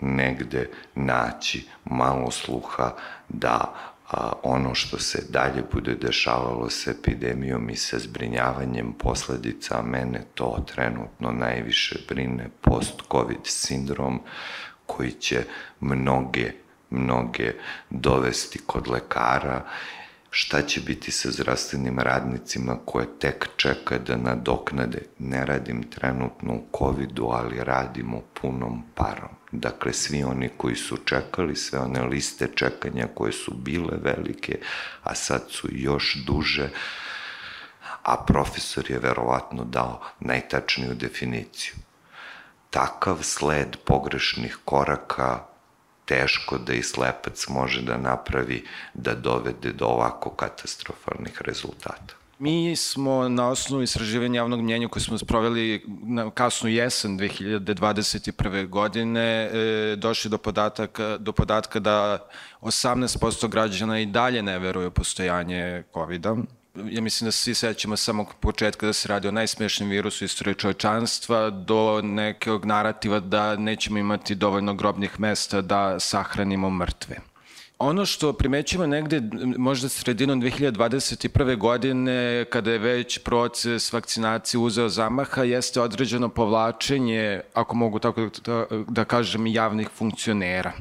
negde 0.00 0.70
naći 0.94 1.68
malo 1.84 2.30
sluha 2.30 2.94
da 3.28 3.74
a, 4.16 4.32
ono 4.42 4.74
što 4.74 4.98
se 4.98 5.24
dalje 5.28 5.62
bude 5.72 5.94
dešavalo 5.94 6.70
sa 6.70 6.90
epidemijom 6.90 7.70
i 7.70 7.76
sa 7.76 7.98
zbrinjavanjem 7.98 8.92
posledica, 8.92 9.82
mene 9.82 10.24
to 10.34 10.64
trenutno 10.74 11.32
najviše 11.32 11.98
brine 12.08 12.48
post-covid 12.60 13.40
sindrom 13.44 14.20
koji 14.86 15.10
će 15.10 15.44
mnoge, 15.80 16.52
mnoge 16.90 17.52
dovesti 17.90 18.58
kod 18.66 18.88
lekara 18.88 19.64
šta 20.30 20.62
će 20.62 20.80
biti 20.80 21.10
sa 21.10 21.30
zdravstvenim 21.30 21.98
radnicima 21.98 22.78
koje 22.84 23.06
tek 23.18 23.48
čeka 23.56 23.98
da 23.98 24.16
nadoknade. 24.16 25.02
Ne 25.18 25.46
radim 25.46 25.82
trenutno 25.82 26.54
u 26.54 26.78
COVID-u, 26.78 27.28
ali 27.32 27.64
radimo 27.64 28.22
punom 28.40 28.82
parom. 28.94 29.43
Dakle, 29.56 29.92
svi 29.92 30.24
oni 30.24 30.50
koji 30.56 30.76
su 30.76 30.96
čekali, 30.96 31.56
sve 31.56 31.78
one 31.78 32.02
liste 32.02 32.48
čekanja 32.54 33.06
koje 33.14 33.32
su 33.32 33.54
bile 33.54 33.98
velike, 34.02 34.58
a 35.02 35.14
sad 35.14 35.42
su 35.50 35.68
još 35.70 36.16
duže, 36.26 36.68
a 38.02 38.24
profesor 38.26 38.90
je 38.90 38.98
verovatno 38.98 39.64
dao 39.64 40.00
najtačniju 40.20 40.94
definiciju. 40.94 41.74
Takav 42.70 43.18
sled 43.22 43.76
pogrešnih 43.84 44.58
koraka 44.64 45.44
teško 46.04 46.58
da 46.58 46.72
i 46.72 46.82
slepac 46.82 47.48
može 47.48 47.82
da 47.82 47.96
napravi 47.96 48.66
da 48.94 49.14
dovede 49.14 49.72
do 49.72 49.86
ovako 49.86 50.30
katastrofalnih 50.30 51.42
rezultata. 51.42 52.23
Mi 52.38 52.76
smo 52.76 53.28
na 53.28 53.48
osnovu 53.48 53.82
istraživanja 53.82 54.40
javnog 54.40 54.60
mnjenja 54.60 54.88
koje 54.88 55.02
smo 55.02 55.18
sproveli 55.18 55.84
na 56.02 56.30
kasnu 56.30 56.68
jesen 56.68 57.18
2021. 57.18 58.68
godine 58.68 59.50
e, 59.52 59.96
došli 59.96 60.30
do 60.30 60.38
podataka, 60.38 61.16
do 61.18 61.32
podatka 61.32 61.80
da 61.80 62.28
18% 62.60 63.48
građana 63.48 64.00
i 64.00 64.06
dalje 64.06 64.42
ne 64.42 64.58
veruje 64.58 64.86
u 64.86 64.90
postojanje 64.90 65.82
COVID-a 65.94 66.36
ja 66.90 67.00
mislim 67.00 67.26
da 67.26 67.32
svi 67.32 67.54
sećamo 67.54 67.96
samog 67.96 68.34
početka 68.40 68.86
da 68.86 68.92
se 68.92 69.08
radi 69.08 69.28
o 69.28 69.32
najsmešnijem 69.32 69.90
virusu 69.90 70.24
istorije 70.24 70.54
čovečanstva 70.54 71.50
do 71.50 72.00
nekog 72.02 72.64
narativa 72.64 73.20
da 73.20 73.56
nećemo 73.56 73.98
imati 73.98 74.34
dovoljno 74.34 74.74
grobnih 74.74 75.20
mesta 75.20 75.60
da 75.60 76.00
sahranimo 76.00 76.70
mrtve. 76.70 77.16
Ono 77.84 78.06
što 78.06 78.32
primećujemo 78.32 78.86
negde 78.86 79.22
možda 79.56 79.88
sredinom 79.88 80.42
2021. 80.42 81.56
godine 81.56 82.44
kada 82.50 82.72
je 82.72 82.78
već 82.78 83.18
proces 83.18 83.92
vakcinacije 83.92 84.60
uzeo 84.60 84.88
zamaha 84.88 85.42
jeste 85.42 85.80
određeno 85.80 86.28
povlačenje, 86.28 87.40
ako 87.54 87.76
mogu 87.76 87.98
tako 87.98 88.30
da, 88.44 88.66
da 88.88 89.04
kažem, 89.04 89.46
javnih 89.46 89.88
funkcionera. 89.94 90.72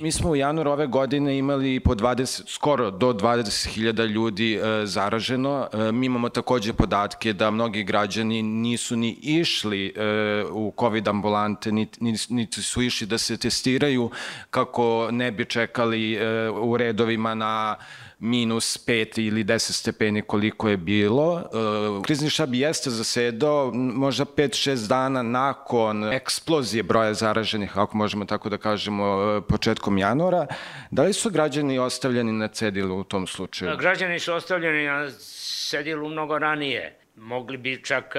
Mi 0.00 0.12
smo 0.12 0.30
u 0.30 0.36
januaru 0.36 0.70
ove 0.70 0.86
godine 0.86 1.38
imali 1.38 1.80
po 1.80 1.94
20, 1.94 2.42
skoro 2.46 2.90
do 2.90 3.12
20.000 3.12 4.06
ljudi 4.06 4.54
e, 4.54 4.86
zaraženo. 4.86 5.68
E, 5.72 5.92
mi 5.92 6.06
imamo 6.06 6.28
takođe 6.28 6.72
podatke 6.72 7.32
da 7.32 7.50
mnogi 7.50 7.84
građani 7.84 8.42
nisu 8.42 8.96
ni 8.96 9.18
išli 9.22 9.86
e, 9.86 10.44
u 10.52 10.74
COVID 10.80 11.08
ambulante, 11.08 11.72
niti, 11.72 12.04
niti 12.28 12.62
su 12.62 12.82
išli 12.82 13.06
da 13.06 13.18
se 13.18 13.36
testiraju 13.36 14.10
kako 14.50 15.08
ne 15.12 15.32
bi 15.32 15.44
čekali 15.44 16.14
e, 16.14 16.50
u 16.50 16.76
redovima 16.76 17.34
na 17.34 17.76
minus 18.20 18.86
5 18.86 19.26
ili 19.26 19.44
10 19.44 19.72
stepeni 19.72 20.22
koliko 20.22 20.68
je 20.68 20.76
bilo. 20.76 21.40
E, 21.40 22.02
krizni 22.02 22.30
štab 22.30 22.54
jeste 22.54 22.90
zasedao 22.90 23.70
možda 23.74 24.24
5-6 24.24 24.88
dana 24.88 25.22
nakon 25.22 26.12
eksplozije 26.12 26.82
broja 26.82 27.14
zaraženih, 27.14 27.78
ako 27.78 27.96
možemo 27.96 28.24
tako 28.24 28.48
da 28.48 28.58
kažemo, 28.58 29.36
e, 29.38 29.40
početkom 29.48 29.98
januara. 29.98 30.46
Da 30.90 31.02
li 31.02 31.12
su 31.12 31.30
građani 31.30 31.78
ostavljeni 31.78 32.32
na 32.32 32.48
cedilu 32.48 33.00
u 33.00 33.04
tom 33.04 33.26
slučaju? 33.26 33.76
Građani 33.76 34.18
su 34.18 34.32
ostavljeni 34.34 34.86
na 34.86 35.10
cedilu 35.70 36.08
mnogo 36.08 36.38
ranije 36.38 37.00
mogli 37.20 37.56
bi 37.56 37.84
čak 37.84 38.16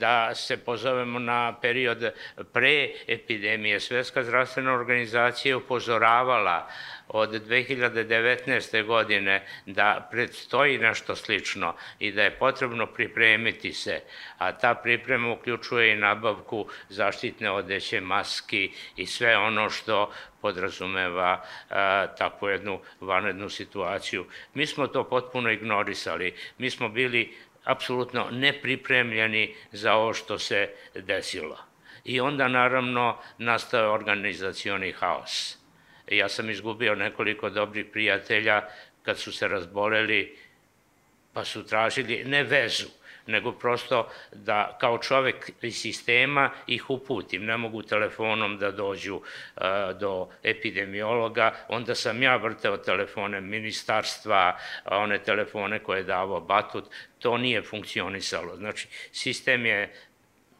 da 0.00 0.34
se 0.34 0.56
pozovemo 0.56 1.18
na 1.18 1.54
period 1.60 2.12
pre 2.52 2.90
epidemije. 3.06 3.80
Svetska 3.80 4.24
zdravstvena 4.24 4.74
organizacija 4.74 5.56
upozoravala 5.56 6.68
od 7.08 7.30
2019. 7.30 8.86
godine 8.86 9.46
da 9.66 10.08
predstoji 10.10 10.78
nešto 10.78 11.16
slično 11.16 11.74
i 11.98 12.12
da 12.12 12.22
je 12.22 12.38
potrebno 12.38 12.86
pripremiti 12.86 13.72
se, 13.72 14.00
a 14.38 14.52
ta 14.52 14.74
priprema 14.74 15.32
uključuje 15.32 15.92
i 15.92 15.96
nabavku 15.96 16.68
zaštitne 16.88 17.50
odeće, 17.50 18.00
maski 18.00 18.72
i 18.96 19.06
sve 19.06 19.36
ono 19.36 19.70
što 19.70 20.12
podrazumeva 20.40 21.44
a, 21.70 22.06
takvu 22.06 22.48
jednu 22.48 22.80
vanrednu 23.00 23.48
situaciju. 23.48 24.26
Mi 24.54 24.66
smo 24.66 24.86
to 24.86 25.04
potpuno 25.04 25.50
ignorisali. 25.50 26.34
Mi 26.58 26.70
smo 26.70 26.88
bili 26.88 27.36
apsolutno 27.64 28.28
nepripremljeni 28.30 29.54
za 29.72 29.94
ovo 29.94 30.14
što 30.14 30.38
se 30.38 30.70
desilo. 30.94 31.58
I 32.04 32.20
onda 32.20 32.48
naravno 32.48 33.18
nastao 33.38 33.94
organizacioni 33.94 34.92
haos. 34.92 35.63
Ja 36.10 36.28
sam 36.28 36.50
izgubio 36.50 36.94
nekoliko 36.94 37.50
dobrih 37.50 37.86
prijatelja 37.92 38.62
kad 39.02 39.18
su 39.18 39.32
se 39.32 39.48
razboleli, 39.48 40.36
pa 41.32 41.44
su 41.44 41.66
tražili 41.66 42.24
ne 42.24 42.42
vezu, 42.42 42.88
nego 43.26 43.52
prosto 43.52 44.10
da 44.32 44.76
kao 44.80 44.98
čovek 44.98 45.50
iz 45.62 45.76
sistema 45.76 46.50
ih 46.66 46.90
uputim. 46.90 47.44
Ne 47.44 47.56
mogu 47.56 47.82
telefonom 47.82 48.58
da 48.58 48.70
dođu 48.70 49.14
uh, 49.16 49.62
do 50.00 50.28
epidemiologa, 50.42 51.54
onda 51.68 51.94
sam 51.94 52.22
ja 52.22 52.36
vrteo 52.36 52.76
telefone 52.76 53.40
ministarstva, 53.40 54.58
one 54.84 55.18
telefone 55.18 55.78
koje 55.78 55.98
je 55.98 56.04
davao 56.04 56.40
Batut, 56.40 56.84
to 57.18 57.38
nije 57.38 57.62
funkcionisalo. 57.62 58.56
Znači, 58.56 58.88
sistem 59.12 59.66
je 59.66 59.94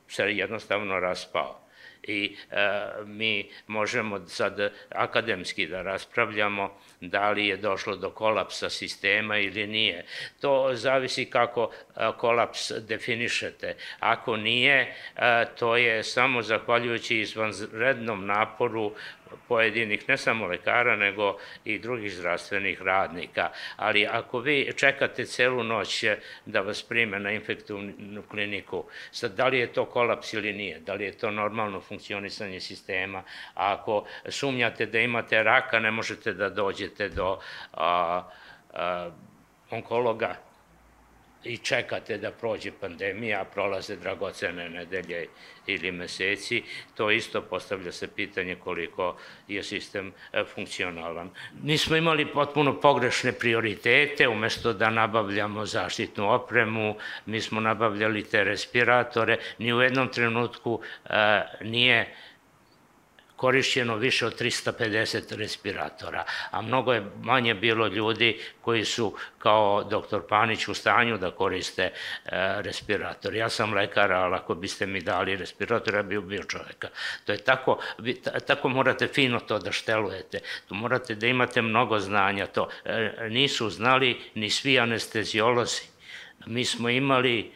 se 0.09 0.23
jednostavno 0.23 1.01
raspao 1.01 1.64
i 2.03 2.37
e, 2.51 2.57
mi 3.07 3.51
možemo 3.67 4.29
sad 4.29 4.73
akademski 4.91 5.67
da 5.67 5.83
raspravljamo 5.83 6.79
da 7.01 7.31
li 7.31 7.47
je 7.47 7.57
došlo 7.57 7.97
do 7.97 8.11
kolapsa 8.11 8.71
sistema 8.71 9.39
ili 9.39 9.67
nije. 9.67 10.05
To 10.41 10.71
zavisi 10.73 11.25
kako 11.25 11.71
e, 11.97 12.11
kolaps 12.19 12.73
definišete. 12.73 13.77
Ako 14.01 14.37
nije, 14.37 14.95
e, 15.17 15.47
to 15.59 15.77
je 15.77 16.03
samo 16.03 16.43
zahvaljujući 16.43 17.19
izvanrednom 17.21 18.27
naporu 18.27 18.93
pojedinih, 19.49 20.09
ne 20.09 20.17
samo 20.17 20.47
lekara, 20.47 20.97
nego 20.97 21.37
i 21.65 21.79
drugih 21.79 22.13
zdravstvenih 22.13 22.83
radnika. 22.83 23.51
Ali 23.77 24.07
ako 24.07 24.39
vi 24.39 24.73
čekate 24.77 25.25
celu 25.25 25.63
noć 25.65 26.05
da 26.47 26.61
vas 26.61 26.83
prime 26.83 27.19
na 27.19 27.31
infektivnu 27.31 28.23
kliniku, 28.23 28.85
sad 29.11 29.35
da 29.35 29.49
li 29.49 29.59
je 29.59 29.73
to 29.73 29.85
kolaps 29.85 30.33
ili 30.33 30.53
nije, 30.53 30.81
da 30.81 30.95
li 30.95 31.05
je 31.05 31.19
to 31.19 31.31
normalno 31.31 31.81
funkcionisanje 31.81 32.61
sistema, 32.61 33.23
a 33.55 33.73
ako 33.75 34.07
sumnjate 34.29 34.87
da 34.87 34.99
imate 34.99 35.43
raka, 35.43 35.79
ne 35.79 35.91
možete 35.91 36.33
da 36.33 36.49
dođete 36.51 37.09
do 37.09 37.39
a, 37.73 38.23
a, 38.73 39.11
onkologa, 39.71 40.37
i 41.45 41.59
čekate 41.59 42.19
da 42.19 42.31
prođe 42.31 42.73
pandemija, 42.81 43.45
prolaze 43.45 43.97
dragocene 43.97 44.69
nedelje 44.69 45.27
ili 45.67 45.93
meseci, 45.93 46.63
to 46.95 47.11
isto 47.11 47.43
postavlja 47.43 47.93
se 47.93 48.09
pitanje 48.09 48.55
koliko 48.55 49.17
je 49.49 49.63
sistem 49.63 50.13
e, 50.33 50.45
funkcionalan. 50.55 51.31
Nismo 51.63 51.97
imali 51.97 52.27
potpuno 52.27 52.81
pogrešne 52.81 53.33
prioritete, 53.33 54.29
umesto 54.29 54.73
da 54.73 54.91
nabavljamo 54.91 55.67
zaštitnu 55.67 56.33
opremu, 56.33 56.97
mi 57.27 57.41
smo 57.41 57.61
nabavljali 57.61 58.25
te 58.25 58.45
respiratore, 58.45 59.39
ni 59.59 59.73
u 59.75 59.81
jednom 59.81 60.09
trenutku 60.09 60.81
e, 61.05 61.43
nije 61.61 62.15
korišćeno 63.37 63.97
više 63.97 64.27
od 64.27 64.41
350 64.41 65.37
respiratora, 65.37 66.25
a 66.51 66.63
mnogo 66.63 66.93
je 66.93 67.07
manje 67.23 67.55
bilo 67.55 67.87
ljudi 67.87 68.41
koji 68.61 68.85
su 68.85 69.17
kao 69.39 69.85
doktor 69.85 70.27
Panić 70.29 70.69
u 70.69 70.75
stanju 70.75 71.19
da 71.19 71.31
koriste 71.31 71.83
e, 71.83 71.93
respirator. 72.63 73.35
Ja 73.35 73.49
sam 73.49 73.75
lekar, 73.75 74.13
ali 74.13 74.35
ako 74.35 74.55
biste 74.55 74.87
mi 74.87 75.01
dali 75.01 75.37
respirator, 75.37 75.95
ja 75.95 76.03
bi 76.03 76.17
ubio 76.17 76.45
čoveka. 76.45 76.89
To 77.25 77.33
je 77.33 77.39
tako, 77.39 77.79
vi, 77.99 78.23
tako 78.47 78.69
morate 78.69 79.07
fino 79.07 79.41
to 79.41 79.59
da 79.59 79.73
štelujete. 79.73 80.41
Tu 80.69 80.75
morate 80.75 81.15
da 81.15 81.27
imate 81.27 81.63
mnogo 81.63 81.99
znanja. 81.99 82.47
To 82.47 82.69
e, 82.85 83.29
nisu 83.31 83.71
znali 83.71 84.21
ni 84.35 84.51
svi 84.51 84.79
anestezijolozi. 84.79 85.83
Mi 86.47 86.65
smo 86.65 86.89
imali 86.89 87.53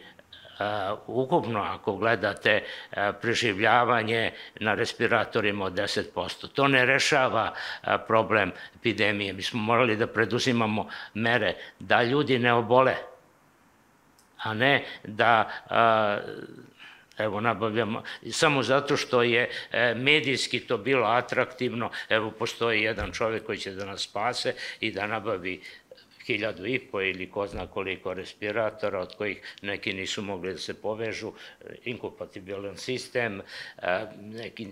ukupno 1.06 1.60
ako 1.60 1.96
gledate 1.96 2.62
uh, 2.62 2.96
preživljavanje 3.20 4.32
na 4.60 4.74
respiratorima 4.74 5.64
od 5.64 5.72
10%. 5.72 6.48
To 6.52 6.68
ne 6.68 6.86
rešava 6.86 7.52
uh, 7.52 7.88
problem 8.06 8.52
epidemije. 8.76 9.32
Mi 9.32 9.42
smo 9.42 9.60
morali 9.60 9.96
da 9.96 10.06
preduzimamo 10.06 10.88
mere 11.14 11.54
da 11.78 12.02
ljudi 12.02 12.38
ne 12.38 12.52
obole, 12.52 12.94
a 14.38 14.54
ne 14.54 14.84
da 15.04 15.50
evo 17.18 17.40
nabavljamo, 17.40 18.02
samo 18.30 18.62
zato 18.62 18.96
što 18.96 19.22
je 19.22 19.50
medijski 19.96 20.60
to 20.60 20.78
bilo 20.78 21.06
atraktivno, 21.06 21.90
evo 22.08 22.30
postoji 22.30 22.82
jedan 22.82 23.12
čovek 23.12 23.46
koji 23.46 23.58
će 23.58 23.70
da 23.70 23.84
nas 23.84 24.00
spase 24.00 24.54
i 24.80 24.92
da 24.92 25.06
nabavi 25.06 25.60
hiljadu 26.28 26.66
i 26.66 26.78
po 26.78 27.00
ili 27.02 27.30
ko 27.30 27.46
zna 27.46 27.66
koliko 27.66 28.14
respiratora, 28.14 29.00
od 29.00 29.16
kojih 29.16 29.42
neki 29.62 29.92
nisu 29.92 30.22
mogli 30.22 30.52
da 30.52 30.58
se 30.58 30.74
povežu, 30.74 31.32
inkompatibilan 31.84 32.76
sistem, 32.76 33.40
neki, 34.20 34.68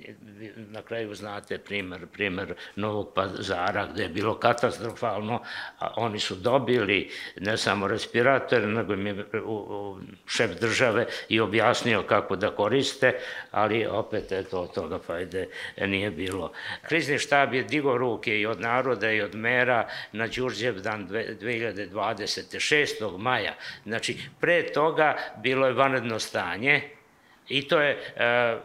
na 0.57 0.83
kraju 0.83 1.15
znate 1.15 1.59
primer, 1.59 2.07
primer 2.13 2.55
Novog 2.77 3.13
pazara 3.15 3.87
gde 3.93 4.03
je 4.03 4.09
bilo 4.09 4.35
katastrofalno, 4.39 5.41
a 5.79 5.93
oni 5.97 6.19
su 6.21 6.35
dobili 6.35 7.11
ne 7.41 7.57
samo 7.57 7.89
respirator, 7.89 8.63
nego 8.63 8.95
im 8.95 9.07
je 9.07 9.25
šef 10.27 10.61
države 10.61 11.07
i 11.29 11.41
objasnio 11.41 12.03
kako 12.03 12.37
da 12.37 12.51
koriste, 12.51 13.15
ali 13.51 13.87
opet 13.87 14.33
eto 14.33 14.61
od 14.61 14.75
toga 14.75 14.99
fajde 14.99 15.49
nije 15.87 16.11
bilo. 16.11 16.53
Krizni 16.89 17.19
štab 17.19 17.55
je 17.55 17.63
digo 17.63 17.99
ruke 17.99 18.41
i 18.41 18.47
od 18.47 18.61
naroda 18.61 19.13
i 19.13 19.21
od 19.21 19.35
mera 19.35 19.89
na 20.13 20.27
Đurđev 20.27 20.81
dan 20.81 21.09
2020. 21.47 22.57
6. 22.57 23.19
maja. 23.19 23.55
Znači, 23.85 24.17
pre 24.41 24.73
toga 24.73 25.17
bilo 25.37 25.67
je 25.67 25.73
vanredno 25.73 26.19
stanje 26.19 26.83
i 27.49 27.69
to 27.69 27.81
je 27.81 27.91
e, 28.17 28.57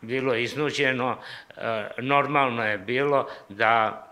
bilo 0.00 0.34
iznuđeno, 0.34 1.18
e, 1.56 1.88
normalno 1.98 2.64
je 2.64 2.78
bilo 2.78 3.28
da 3.48 4.08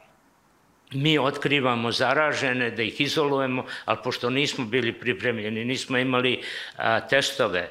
mi 0.92 1.18
otkrivamo 1.18 1.92
zaražene, 1.92 2.70
da 2.70 2.82
ih 2.82 3.00
izolujemo, 3.00 3.64
ali 3.84 3.98
pošto 4.04 4.30
nismo 4.30 4.64
bili 4.64 4.92
pripremljeni, 4.92 5.64
nismo 5.64 5.98
imali 5.98 6.42
a, 6.76 7.00
testove 7.00 7.70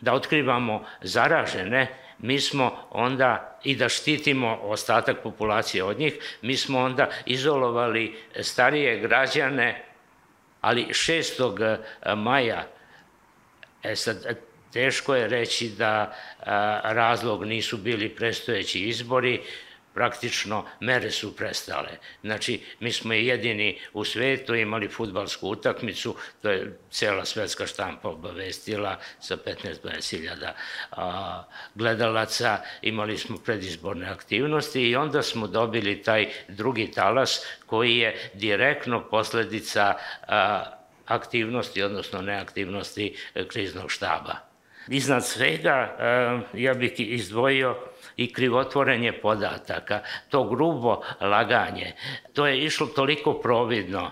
da 0.00 0.14
otkrivamo 0.14 0.84
zaražene, 1.02 1.86
mi 2.22 2.40
smo 2.40 2.88
onda 2.90 3.58
i 3.64 3.76
da 3.76 3.88
štitimo 3.88 4.58
ostatak 4.62 5.16
populacije 5.22 5.84
od 5.84 5.98
njih, 5.98 6.38
mi 6.42 6.56
smo 6.56 6.80
onda 6.80 7.10
izolovali 7.26 8.16
starije 8.40 8.98
građane 8.98 9.84
Ali 10.62 10.86
6. 10.90 11.78
maja, 12.16 12.66
e 13.82 13.96
sad, 13.96 14.38
teško 14.72 15.14
je 15.14 15.28
reći 15.28 15.68
da 15.68 16.14
razlog 16.84 17.44
nisu 17.44 17.76
bili 17.76 18.08
prestojeći 18.08 18.80
izbori, 18.80 19.42
praktično 19.94 20.64
mere 20.80 21.10
su 21.10 21.36
prestale. 21.36 21.90
Znači, 22.22 22.60
mi 22.80 22.92
smo 22.92 23.12
jedini 23.12 23.78
u 23.92 24.04
svetu 24.04 24.54
imali 24.54 24.88
futbalsku 24.88 25.48
utakmicu, 25.48 26.16
to 26.42 26.50
je 26.50 26.78
cela 26.90 27.24
svetska 27.24 27.66
štampa 27.66 28.08
obavestila 28.08 28.98
sa 29.20 29.36
15-20 29.36 30.52
gledalaca, 31.74 32.58
imali 32.82 33.18
smo 33.18 33.36
predizborne 33.38 34.06
aktivnosti 34.06 34.82
i 34.82 34.96
onda 34.96 35.22
smo 35.22 35.46
dobili 35.46 36.02
taj 36.02 36.28
drugi 36.48 36.90
talas 36.90 37.46
koji 37.66 37.96
je 37.96 38.30
direktno 38.34 39.08
posledica 39.10 39.94
a, 40.28 40.64
aktivnosti, 41.06 41.82
odnosno 41.82 42.22
neaktivnosti 42.22 43.16
kriznog 43.48 43.90
štaba. 43.90 44.36
Iznad 44.88 45.26
svega, 45.26 45.96
ja 46.54 46.74
bih 46.74 46.92
izdvojio 46.96 47.91
i 48.16 48.32
krivotvorenje 48.32 49.12
podataka, 49.12 50.00
to 50.28 50.44
grubo 50.44 51.02
laganje, 51.20 51.92
to 52.32 52.46
je 52.46 52.64
išlo 52.64 52.86
toliko 52.86 53.34
providno 53.40 54.10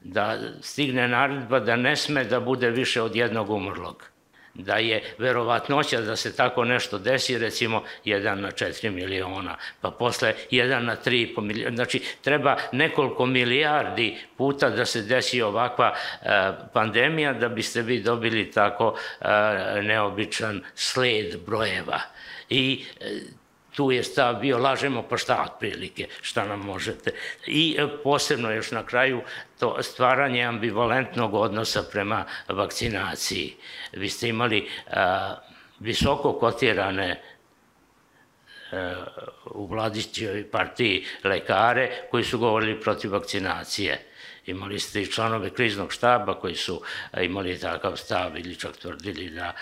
da 0.00 0.38
stigne 0.60 1.08
naredba 1.08 1.60
da 1.60 1.76
ne 1.76 1.96
sme 1.96 2.24
da 2.24 2.40
bude 2.40 2.70
više 2.70 3.02
od 3.02 3.16
jednog 3.16 3.50
umrlog 3.50 4.07
da 4.58 4.76
je 4.76 5.02
verovatnoća 5.18 6.00
da 6.00 6.16
se 6.16 6.36
tako 6.36 6.64
nešto 6.64 6.98
desi, 6.98 7.38
recimo 7.38 7.82
1 8.04 8.34
na 8.34 8.50
4 8.50 8.90
miliona, 8.90 9.56
pa 9.80 9.90
posle 9.90 10.34
1 10.50 10.80
na 10.80 10.96
3,5 11.04 11.40
miliona. 11.40 11.76
Znači, 11.76 12.02
treba 12.24 12.56
nekoliko 12.72 13.26
milijardi 13.26 14.16
puta 14.36 14.70
da 14.70 14.84
se 14.84 15.02
desi 15.02 15.42
ovakva 15.42 15.94
e, 15.94 16.28
pandemija 16.72 17.32
da 17.32 17.48
biste 17.48 17.82
vi 17.82 18.00
dobili 18.00 18.50
tako 18.50 18.98
e, 19.20 19.26
neobičan 19.82 20.62
sled 20.74 21.36
brojeva 21.46 22.00
i 22.48 22.84
e, 23.00 23.10
tu 23.78 23.90
je 23.92 24.02
stav 24.02 24.34
bio 24.34 24.58
lažemo 24.58 25.02
pa 25.02 25.16
šta 25.16 25.44
otprilike, 25.46 26.08
šta 26.20 26.44
nam 26.44 26.60
možete. 26.60 27.12
I 27.46 27.76
e, 27.78 27.86
posebno 28.02 28.50
još 28.50 28.70
na 28.70 28.82
kraju 28.86 29.20
to 29.58 29.82
stvaranje 29.82 30.42
ambivalentnog 30.42 31.34
odnosa 31.34 31.82
prema 31.90 32.24
vakcinaciji. 32.48 33.54
Vi 33.92 34.08
ste 34.08 34.28
imali 34.28 34.68
a, 34.90 35.36
visoko 35.78 36.32
kotirane 36.32 37.22
e, 38.72 38.94
u 39.44 39.66
vladićoj 39.66 40.50
partiji 40.50 41.04
lekare 41.24 41.90
koji 42.10 42.24
su 42.24 42.38
govorili 42.38 42.80
protiv 42.80 43.12
vakcinacije 43.12 44.07
Imali 44.48 44.78
ste 44.78 45.02
i 45.02 45.06
članove 45.06 45.50
kriznog 45.50 45.92
štaba 45.92 46.40
koji 46.40 46.54
su 46.54 46.82
imali 47.20 47.58
takav 47.58 47.96
stav 47.96 48.38
ili 48.38 48.56
čak 48.56 48.76
tvrdili 48.76 49.30
da 49.30 49.52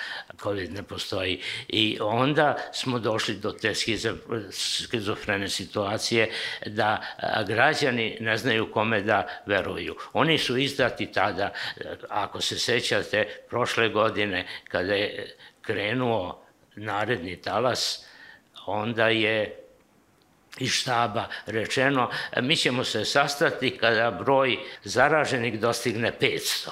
COVID 0.42 0.72
ne 0.72 0.82
postoji. 0.82 1.40
I 1.68 1.98
onda 2.00 2.56
smo 2.72 2.98
došli 2.98 3.34
do 3.34 3.52
te 3.52 3.72
skizofrene 4.52 5.48
situacije 5.48 6.30
da 6.66 7.02
građani 7.46 8.16
ne 8.20 8.36
znaju 8.36 8.70
kome 8.72 9.00
da 9.00 9.42
veruju. 9.46 9.96
Oni 10.12 10.38
su 10.38 10.56
izdati 10.56 11.12
tada, 11.12 11.52
ako 12.08 12.40
se 12.40 12.58
sećate, 12.58 13.26
prošle 13.48 13.88
godine 13.88 14.46
kada 14.68 14.94
je 14.94 15.36
krenuo 15.62 16.42
naredni 16.76 17.36
talas, 17.42 18.06
onda 18.66 19.08
je 19.08 19.65
iz 20.58 20.70
štaba 20.70 21.24
rečeno, 21.46 22.10
mi 22.42 22.56
ćemo 22.56 22.84
se 22.84 23.04
sastati 23.04 23.78
kada 23.78 24.10
broj 24.10 24.58
zaraženih 24.84 25.60
dostigne 25.60 26.12
500. 26.20 26.68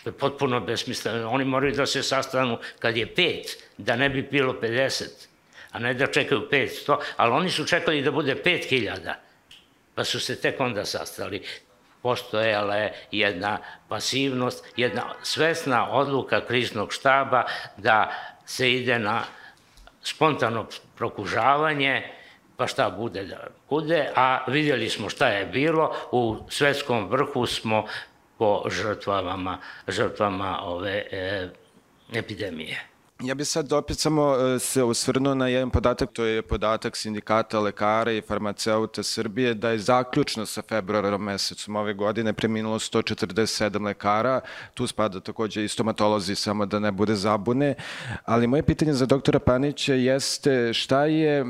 Što 0.00 0.10
je 0.10 0.18
potpuno 0.18 0.60
besmisleno. 0.60 1.30
Oni 1.30 1.44
moraju 1.44 1.74
da 1.74 1.86
se 1.86 2.02
sastanu 2.02 2.58
kad 2.78 2.96
je 2.96 3.14
5, 3.14 3.56
da 3.78 3.96
ne 3.96 4.08
bi 4.08 4.22
bilo 4.22 4.52
50, 4.62 5.04
a 5.70 5.78
ne 5.78 5.94
da 5.94 6.06
čekaju 6.06 6.48
500, 6.52 6.96
ali 7.16 7.32
oni 7.32 7.50
su 7.50 7.64
čekali 7.64 8.02
da 8.02 8.10
bude 8.10 8.42
5000, 8.44 9.14
pa 9.94 10.04
su 10.04 10.20
se 10.20 10.40
tek 10.40 10.60
onda 10.60 10.84
sastali 10.84 11.42
postojala 12.02 12.76
je 12.76 12.92
jedna 13.10 13.58
pasivnost, 13.88 14.64
jedna 14.76 15.14
svesna 15.22 15.90
odluka 15.90 16.46
kriznog 16.46 16.92
štaba 16.92 17.44
da 17.76 18.12
se 18.46 18.72
ide 18.72 18.98
na 18.98 19.22
spontano 20.02 20.66
prokužavanje, 20.96 22.12
pa 22.56 22.66
šta 22.66 22.90
bude 22.90 23.24
da 23.24 23.46
bude, 23.70 24.12
a 24.16 24.44
vidjeli 24.48 24.88
smo 24.88 25.08
šta 25.08 25.28
je 25.28 25.46
bilo, 25.46 25.94
u 26.12 26.36
svetskom 26.48 27.08
vrhu 27.08 27.46
smo 27.46 27.84
po 28.38 28.62
žrtvama, 28.70 29.58
žrtvama 29.88 30.58
ove 30.62 31.06
e, 31.10 31.48
epidemije. 32.12 32.92
Ja 33.22 33.34
bih 33.34 33.48
sad 33.48 33.72
opet 33.72 33.98
samo 33.98 34.36
e, 34.36 34.58
se 34.58 34.82
osvrnuo 34.82 35.34
na 35.34 35.48
jedan 35.48 35.70
podatak, 35.70 36.10
to 36.12 36.24
je 36.24 36.42
podatak 36.42 36.96
sindikata 36.96 37.60
lekara 37.60 38.12
i 38.12 38.20
farmaceuta 38.20 39.02
Srbije, 39.02 39.54
da 39.54 39.70
je 39.70 39.78
zaključno 39.78 40.46
sa 40.46 40.62
februarom 40.68 41.22
mesecom 41.22 41.76
ove 41.76 41.94
godine 41.94 42.32
preminulo 42.32 42.78
147 42.78 43.84
lekara, 43.84 44.40
tu 44.74 44.86
spada 44.86 45.20
takođe 45.20 45.64
i 45.64 45.68
stomatolozi, 45.68 46.34
samo 46.34 46.66
da 46.66 46.78
ne 46.78 46.92
bude 46.92 47.14
zabune, 47.14 47.74
ali 48.24 48.46
moje 48.46 48.62
pitanje 48.62 48.92
za 48.92 49.06
doktora 49.06 49.38
Panića 49.38 49.94
jeste 49.94 50.72
šta 50.72 51.04
je 51.04 51.44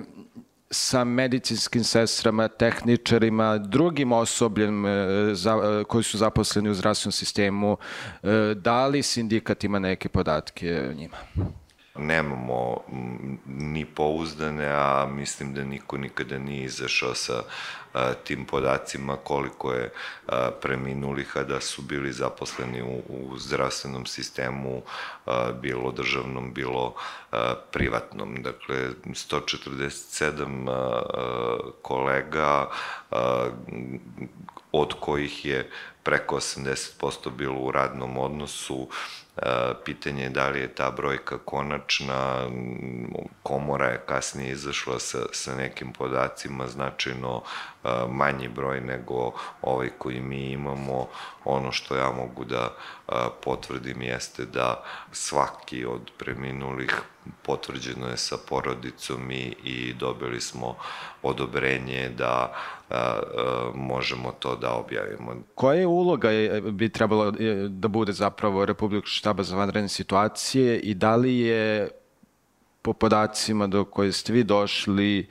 sa 0.73 1.05
medicinskim 1.05 1.85
sestrama, 1.85 2.49
tehničarima, 2.49 3.59
drugim 3.59 4.13
osobljem 4.13 4.87
e, 4.87 4.91
za, 5.35 5.81
e, 5.81 5.85
koji 5.85 6.05
su 6.05 6.19
zaposleni 6.19 6.71
u 6.71 6.75
zdravstvenom 6.75 7.13
sistemu, 7.13 7.77
e, 8.23 8.55
da 8.55 8.87
li 8.87 9.03
sindikat 9.03 9.65
ima 9.65 9.79
neke 9.79 10.09
podatke 10.09 10.89
o 10.91 10.93
njima? 10.93 11.17
Nemamo 11.95 12.85
ni 13.47 13.85
pouzdane, 13.85 14.67
a 14.67 15.07
mislim 15.07 15.55
da 15.55 15.65
niko 15.65 15.99
nikada 15.99 16.39
nije 16.39 16.65
izašao 16.65 17.15
sa 17.15 17.43
tim 18.25 18.45
podacima 18.45 19.17
koliko 19.17 19.73
je 19.73 19.93
preminulih, 20.63 21.37
a 21.37 21.43
da 21.43 21.61
su 21.61 21.83
bili 21.83 22.13
zaposleni 22.13 22.83
u, 22.83 23.03
u 23.09 23.39
zdravstvenom 23.39 24.07
sistemu, 24.07 24.83
bilo 25.61 25.93
državnom, 25.93 26.55
bilo 26.55 26.95
privatnom. 27.73 28.43
Dakle, 28.43 28.91
147 29.05 31.73
kolega, 31.83 32.71
od 34.73 34.95
kojih 35.01 35.45
je 35.45 35.71
preko 36.03 36.37
80% 36.37 37.31
bilo 37.31 37.61
u 37.61 37.71
radnom 37.71 38.19
odnosu, 38.19 38.89
Pitanje 39.85 40.23
je 40.23 40.29
da 40.31 40.49
li 40.49 40.61
je 40.61 40.75
ta 40.75 40.91
brojka 40.91 41.39
konačna, 41.39 42.51
komora 43.43 43.87
je 43.87 44.03
kasnije 44.07 44.53
izašla 44.53 44.99
sa, 44.99 45.19
sa 45.33 45.55
nekim 45.55 45.93
podacima 45.93 46.67
značajno 46.67 47.43
manji 48.09 48.49
broj 48.49 48.81
nego 48.81 49.33
ovaj 49.63 49.91
koji 49.99 50.21
mi 50.21 50.51
imamo. 50.51 51.09
Ono 51.45 51.73
što 51.73 51.97
ja 51.97 52.11
mogu 52.11 52.45
da 52.45 52.75
potvrdim 53.45 54.03
jeste 54.03 54.45
da 54.45 54.85
svaki 55.13 55.85
od 55.85 56.11
preminulih 56.19 57.03
potvrđeno 57.43 58.09
je 58.09 58.17
sa 58.17 58.37
porodicom 58.49 59.31
i, 59.31 59.55
i 59.65 59.95
dobili 59.95 60.41
smo 60.41 60.77
odobrenje 61.23 62.09
da 62.19 62.55
a, 62.91 62.97
a, 62.97 63.71
možemo 63.75 64.33
to 64.39 64.57
da 64.57 64.73
objavimo. 64.73 65.35
Koja 65.55 65.81
je 65.81 65.87
uloga 65.87 66.31
je, 66.31 66.61
bi 66.61 66.89
trebalo 66.89 67.29
e, 67.29 67.69
da 67.69 67.89
bude 67.89 68.13
zapravo 68.13 68.65
Republika 68.65 69.07
štaba 69.07 69.43
za 69.43 69.57
vanredne 69.57 69.89
situacije 69.89 70.81
i 70.81 70.95
da 70.95 71.17
li 71.17 71.39
je 71.39 71.89
po 72.83 72.93
podacima 72.93 73.67
do 73.67 73.85
koje 73.85 74.13
ste 74.13 74.33
vi 74.33 74.45
došli 74.45 75.29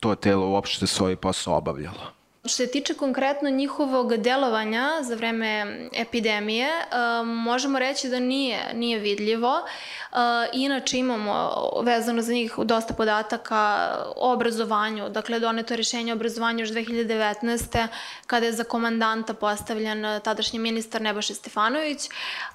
to 0.00 0.14
telo 0.14 0.48
uopšte 0.48 0.86
svoj 0.86 1.16
posao 1.16 1.56
obavljalo? 1.56 2.15
Što 2.48 2.56
se 2.56 2.70
tiče 2.70 2.94
konkretno 2.94 3.50
njihovog 3.50 4.16
delovanja 4.16 4.90
za 5.02 5.14
vreme 5.14 5.66
epidemije, 5.92 6.68
e, 6.68 6.86
možemo 7.24 7.78
reći 7.78 8.08
da 8.08 8.20
nije, 8.20 8.74
nije 8.74 8.98
vidljivo. 8.98 9.54
E, 9.56 10.16
inače 10.52 10.98
imamo 10.98 11.52
vezano 11.82 12.22
za 12.22 12.32
njih 12.32 12.54
dosta 12.58 12.94
podataka 12.94 13.88
o 14.16 14.32
obrazovanju. 14.32 15.08
Dakle, 15.08 15.40
doneto 15.40 15.74
je 15.74 15.76
rešenje 15.76 16.12
o 16.12 16.16
obrazovanju 16.16 16.60
još 16.60 16.70
2019. 16.70 17.86
kada 18.26 18.46
je 18.46 18.52
za 18.52 18.64
komandanta 18.64 19.34
postavljen 19.34 20.20
tadašnji 20.24 20.58
ministar 20.58 21.02
Nebojša 21.02 21.34
Stefanović, 21.34 22.08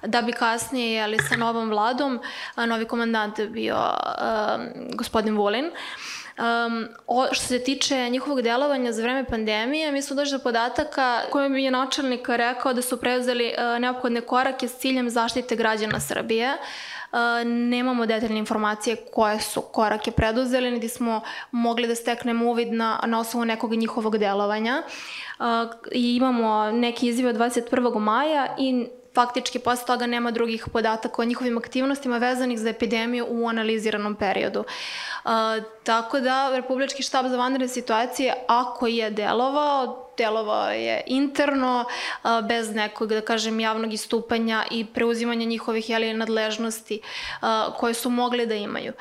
da 0.06 0.22
bi 0.22 0.32
kasnije, 0.32 1.02
ali 1.02 1.18
sa 1.28 1.36
novom 1.36 1.70
vladom, 1.70 2.20
novi 2.56 2.84
komandant 2.84 3.40
bio 3.40 3.76
gospodin 4.94 5.36
Vulin. 5.36 5.66
Uh, 5.66 6.21
Um, 6.38 6.88
o, 7.06 7.26
što 7.32 7.44
se 7.44 7.64
tiče 7.64 8.10
njihovog 8.10 8.42
delovanja 8.42 8.92
za 8.92 9.02
vreme 9.02 9.24
pandemije, 9.24 9.92
mi 9.92 10.02
smo 10.02 10.16
došli 10.16 10.38
do 10.38 10.42
podataka 10.42 11.20
kojim 11.30 11.56
je 11.56 11.70
načelnik 11.70 12.28
rekao 12.28 12.72
da 12.72 12.82
su 12.82 12.96
preuzeli 12.96 13.52
uh, 13.58 13.80
neophodne 13.80 14.20
korake 14.20 14.68
s 14.68 14.76
ciljem 14.78 15.10
zaštite 15.10 15.56
građana 15.56 16.00
Srbije. 16.00 16.56
nemamo 17.44 18.06
detaljne 18.06 18.38
informacije 18.38 18.96
koje 19.12 19.40
su 19.40 19.60
korake 19.60 20.10
preduzeli, 20.10 20.70
niti 20.70 20.88
smo 20.88 21.20
mogli 21.50 21.86
da 21.86 21.94
steknemo 21.94 22.50
uvid 22.50 22.72
na, 22.72 23.00
na 23.06 23.20
osnovu 23.20 23.44
nekog 23.44 23.74
njihovog 23.74 24.18
delovanja. 24.18 24.82
I 25.92 26.16
imamo 26.16 26.70
neki 26.70 27.08
izviv 27.08 27.28
od 27.28 27.36
21. 27.36 27.98
maja 27.98 28.56
i 28.58 28.86
faktički 29.14 29.58
posle 29.58 29.86
toga 29.86 30.06
nema 30.06 30.30
drugih 30.30 30.66
podataka 30.72 31.22
o 31.22 31.24
njihovim 31.24 31.58
aktivnostima 31.58 32.18
vezanih 32.18 32.58
za 32.58 32.68
epidemiju 32.68 33.26
u 33.28 33.48
analiziranom 33.48 34.14
periodu. 34.14 34.60
Uh, 34.60 35.30
tako 35.82 36.20
da 36.20 36.56
Republički 36.56 37.02
štab 37.02 37.26
za 37.26 37.36
vanredne 37.36 37.68
situacije, 37.68 38.34
ako 38.48 38.86
je 38.86 39.10
delovao, 39.10 40.11
delovao 40.22 40.70
je 40.70 41.02
interno, 41.06 41.84
bez 42.48 42.70
nekog, 42.74 43.08
da 43.08 43.20
kažem, 43.20 43.60
javnog 43.60 43.92
istupanja 43.92 44.64
i 44.70 44.84
preuzimanja 44.84 45.46
njihovih 45.46 45.90
jeli, 45.90 46.14
nadležnosti 46.14 47.00
koje 47.78 47.94
su 47.94 48.10
mogli 48.10 48.46
da 48.46 48.54
imaju. 48.54 48.92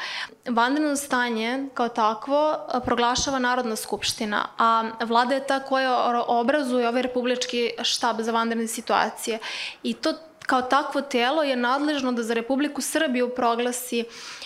Vanredno 0.50 0.96
stanje 0.96 1.68
kao 1.74 1.90
takvo 1.90 2.58
proglašava 2.86 3.40
Narodna 3.40 3.76
skupština, 3.76 4.48
a 4.58 4.84
vlada 5.06 5.36
je 5.36 5.48
ta 5.48 5.60
koja 5.60 6.24
obrazuje 6.28 6.88
ovaj 6.88 7.02
Republički 7.02 7.72
štab 7.84 8.22
za 8.22 8.32
vanredne 8.32 8.68
situacije 8.68 9.40
i 9.84 9.94
to 9.94 10.14
kao 10.46 10.62
takvo 10.62 11.02
telo 11.02 11.44
je 11.44 11.56
nadležno 11.56 12.12
da 12.12 12.24
za 12.24 12.34
Republiku 12.34 12.82
Srbiju 12.82 13.30
proglasi 13.36 14.04
uh, 14.08 14.41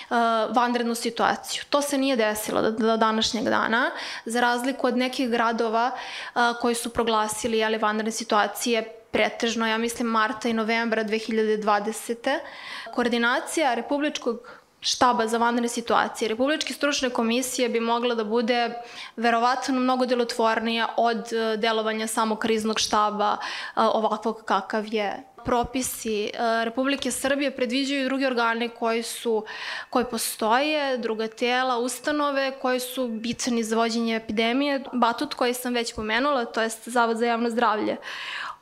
vanrednu 0.50 0.96
situaciju. 0.96 1.63
To 1.70 1.82
se 1.82 1.98
nije 1.98 2.15
desilo 2.15 2.62
do, 2.62 2.98
današnjeg 2.98 3.44
dana, 3.44 3.91
za 4.26 4.41
razliku 4.41 4.88
od 4.88 4.98
nekih 4.98 5.30
gradova 5.30 5.91
uh, 5.91 6.41
koji 6.62 6.76
su 6.76 6.89
proglasili 6.89 7.58
jeli, 7.58 7.78
vanredne 7.78 8.12
situacije 8.12 8.84
pretežno, 9.12 9.68
ja 9.68 9.78
mislim, 9.78 10.08
marta 10.08 10.50
i 10.50 10.54
novembra 10.54 11.04
2020. 11.04 12.39
Koordinacija 12.94 13.74
Republičkog 13.74 14.60
štaba 14.80 15.28
za 15.28 15.38
vanredne 15.38 15.70
situacije. 15.70 16.30
Republičke 16.30 16.74
stručne 16.74 17.10
komisije 17.10 17.70
bi 17.70 17.80
mogla 17.80 18.15
da 18.15 18.24
bude 18.24 18.70
verovatno 19.15 19.80
mnogo 19.80 20.06
delotvornija 20.06 20.88
od 20.98 21.18
uh, 21.18 21.60
delovanja 21.60 22.08
samog 22.08 22.39
kriznog 22.39 22.80
štaba 22.80 23.38
ovakvog 23.76 24.44
kakav 24.46 24.94
je 24.94 25.35
propisi 25.45 26.25
e, 26.25 26.29
Republike 26.65 27.12
Srbije 27.12 27.55
predviđaju 27.55 28.05
drugi 28.05 28.25
organi 28.25 28.69
koji 28.69 29.03
su 29.03 29.45
koji 29.89 30.05
postoje, 30.05 30.97
druga 30.97 31.27
tela, 31.27 31.77
ustanove 31.77 32.51
koji 32.62 32.79
su 32.79 33.08
bitni 33.08 33.63
za 33.63 33.75
vođenje 33.75 34.15
epidemije. 34.15 34.84
Batut 34.93 35.34
koji 35.34 35.53
sam 35.53 35.73
već 35.73 35.95
pomenula, 35.95 36.45
to 36.45 36.62
je 36.62 36.69
Zavod 36.86 37.17
za 37.17 37.25
javno 37.25 37.49
zdravlje 37.49 37.97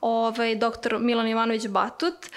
ovaj, 0.03 0.55
dr. 0.55 0.97
Milan 0.99 1.27
Ivanović 1.27 1.67
Batut, 1.67 2.25
e, 2.25 2.29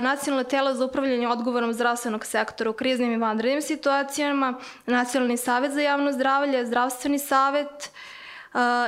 nacionalno 0.00 0.44
telo 0.44 0.74
za 0.74 0.84
upravljanje 0.84 1.28
odgovorom 1.28 1.72
zdravstvenog 1.72 2.26
sektora 2.26 2.70
u 2.70 2.72
kriznim 2.72 3.12
i 3.12 3.16
vanrednim 3.16 3.62
situacijama, 3.62 4.54
Nacionalni 4.86 5.36
savet 5.36 5.72
za 5.72 5.80
javno 5.80 6.12
zdravlje, 6.12 6.66
Zdravstveni 6.66 7.18
savet, 7.18 7.90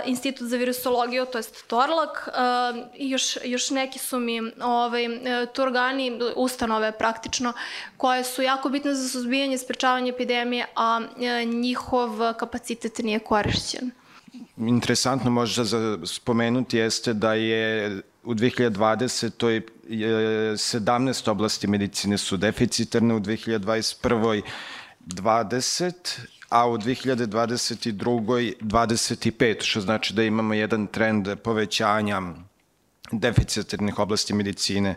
Institut 0.05 0.49
za 0.49 0.57
virusologiju, 0.57 1.27
to 1.33 1.39
je 1.39 1.45
Torlak, 1.67 2.29
i 2.95 3.11
još, 3.11 3.39
još 3.45 3.71
neki 3.71 3.99
su 3.99 4.19
mi 4.21 4.41
ovaj, 4.63 5.07
tu 5.53 5.63
organi, 5.63 6.21
ustanove 6.37 6.93
praktično, 6.93 7.53
koje 7.97 8.25
su 8.25 8.43
jako 8.43 8.69
bitne 8.69 8.95
za 8.95 9.09
suzbijanje 9.09 9.55
i 9.55 9.59
sprečavanje 9.59 10.11
epidemije, 10.11 10.67
a 10.77 11.01
njihov 11.45 12.11
kapacitet 12.39 12.99
nije 12.99 13.19
korišćen. 13.19 13.91
Interesantno 14.57 15.31
možda 15.31 15.65
za 15.65 15.99
spomenuti 16.05 16.77
jeste 16.77 17.13
da 17.13 17.35
je 17.35 18.03
u 18.25 18.35
2020. 18.35 19.31
to 19.31 19.49
je 19.49 19.67
17 19.89 21.31
oblasti 21.31 21.67
medicine 21.67 22.19
su 22.19 22.37
deficitarne, 22.37 23.15
u 23.15 23.21
2021. 23.21 24.43
20 25.07 26.19
a 26.49 26.69
u 26.69 26.79
2022. 26.79 28.53
25, 28.61 29.63
što 29.63 29.81
znači 29.81 30.15
da 30.15 30.23
imamo 30.23 30.55
jedan 30.55 30.87
trend 30.87 31.29
povećanja 31.45 32.23
deficitarnih 33.13 33.99
oblasti 33.99 34.35
medicine. 34.35 34.95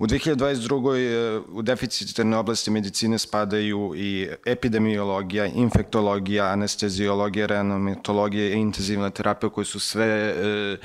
U 0.00 0.06
2022. 0.06 0.96
E, 0.96 1.40
u 1.48 1.62
deficitarne 1.62 2.36
oblasti 2.36 2.70
medicine 2.70 3.18
spadaju 3.18 3.92
i 3.96 4.28
epidemiologija, 4.46 5.46
infektologija, 5.46 6.44
anesteziologija, 6.46 7.46
reanometologija 7.46 8.46
i 8.46 8.52
intenzivna 8.52 9.10
terapija, 9.10 9.50
koje 9.50 9.64
su 9.64 9.80
sve 9.80 10.06
e, 10.06 10.76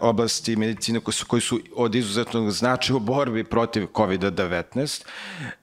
oblasti 0.00 0.56
medicine 0.56 1.00
koje 1.00 1.12
su, 1.12 1.26
koji 1.26 1.40
su 1.40 1.60
od 1.76 1.94
izuzetnog 1.94 2.50
značaja 2.50 2.96
u 2.96 3.00
borbi 3.00 3.44
protiv 3.44 3.86
COVID-19. 3.86 5.04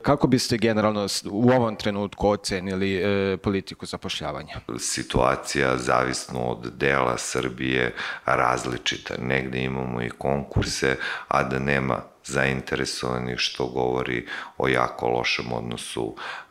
Kako 0.02 0.28
biste 0.28 0.58
generalno 0.58 1.08
u 1.30 1.50
ovom 1.50 1.76
trenutku 1.76 2.30
ocenili 2.30 2.96
e, 2.96 3.38
politiku 3.38 3.86
zapošljavanja? 3.86 4.54
Situacija 4.80 5.78
zavisno 5.78 6.40
od 6.40 6.74
dela 6.78 7.18
Srbije 7.18 7.94
različita. 8.26 9.14
Negde 9.20 9.64
imamo 9.64 10.02
i 10.02 10.10
konkurse, 10.10 10.96
a 11.28 11.44
da 11.44 11.60
nema 11.60 12.15
zainteresovani, 12.26 13.38
što 13.38 13.66
govori 13.66 14.28
o 14.58 14.68
jako 14.68 15.08
lošem 15.08 15.54
odnosu 15.54 16.04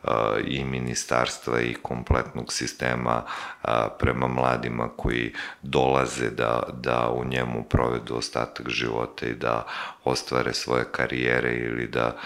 uh, 0.03 0.09
i 0.45 0.65
ministarstva 0.65 1.61
i 1.61 1.73
kompletnog 1.73 2.53
sistema 2.53 3.23
uh, 3.23 3.69
prema 3.99 4.27
mladima 4.27 4.89
koji 4.97 5.33
dolaze 5.61 6.29
da, 6.29 6.63
da 6.73 7.09
u 7.09 7.25
njemu 7.25 7.63
provedu 7.63 8.15
ostatak 8.15 8.69
života 8.69 9.25
i 9.25 9.33
da 9.33 9.65
ostvare 10.03 10.53
svoje 10.53 10.85
karijere 10.91 11.55
ili 11.55 11.87
da 11.87 12.17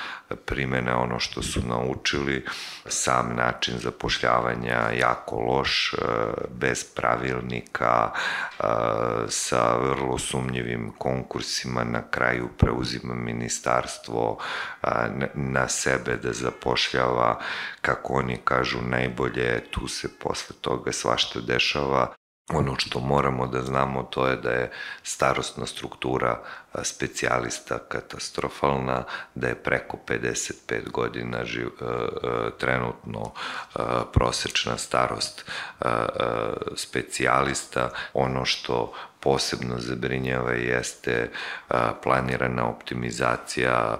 primene 0.45 0.93
ono 0.93 1.19
što 1.19 1.41
su 1.41 1.61
naučili. 1.67 2.45
Sam 2.85 3.35
način 3.35 3.77
zapošljavanja 3.77 4.91
jako 4.99 5.35
loš, 5.35 5.93
uh, 5.93 5.99
bez 6.49 6.83
pravilnika, 6.95 8.11
sa 9.27 9.77
vrlo 9.77 10.17
sumnjivim 10.17 10.91
konkursima, 10.97 11.83
na 11.83 12.01
kraju 12.11 12.49
preuzima 12.57 13.15
ministarstvo 13.15 13.38
na 15.33 15.67
sebe 15.67 16.17
da 16.17 16.33
zapošljava, 16.33 17.39
kako 17.81 18.13
oni 18.13 18.37
kažu, 18.43 18.81
najbolje, 18.81 19.63
tu 19.71 19.87
se 19.87 20.19
posle 20.19 20.55
toga 20.61 20.91
svašta 20.91 21.39
dešava. 21.39 22.13
Ono 22.53 22.75
što 22.77 22.99
moramo 22.99 23.47
da 23.47 23.61
znamo 23.61 24.03
to 24.03 24.27
je 24.27 24.35
da 24.35 24.49
je 24.49 24.71
starostna 25.03 25.65
struktura 25.65 26.43
specijalista 26.83 27.77
katastrofalna, 27.77 29.03
da 29.35 29.47
je 29.47 29.55
preko 29.55 29.97
55 30.07 30.89
godina 30.91 31.45
živ, 31.45 31.69
trenutno 32.57 33.31
prosečna 34.13 34.77
starost 34.77 35.45
specijalista. 36.75 37.89
Ono 38.13 38.45
što 38.45 38.93
posebno 39.19 39.75
zabrinjava 39.77 40.51
jeste 40.51 41.29
planirana 42.03 42.69
optimizacija 42.69 43.97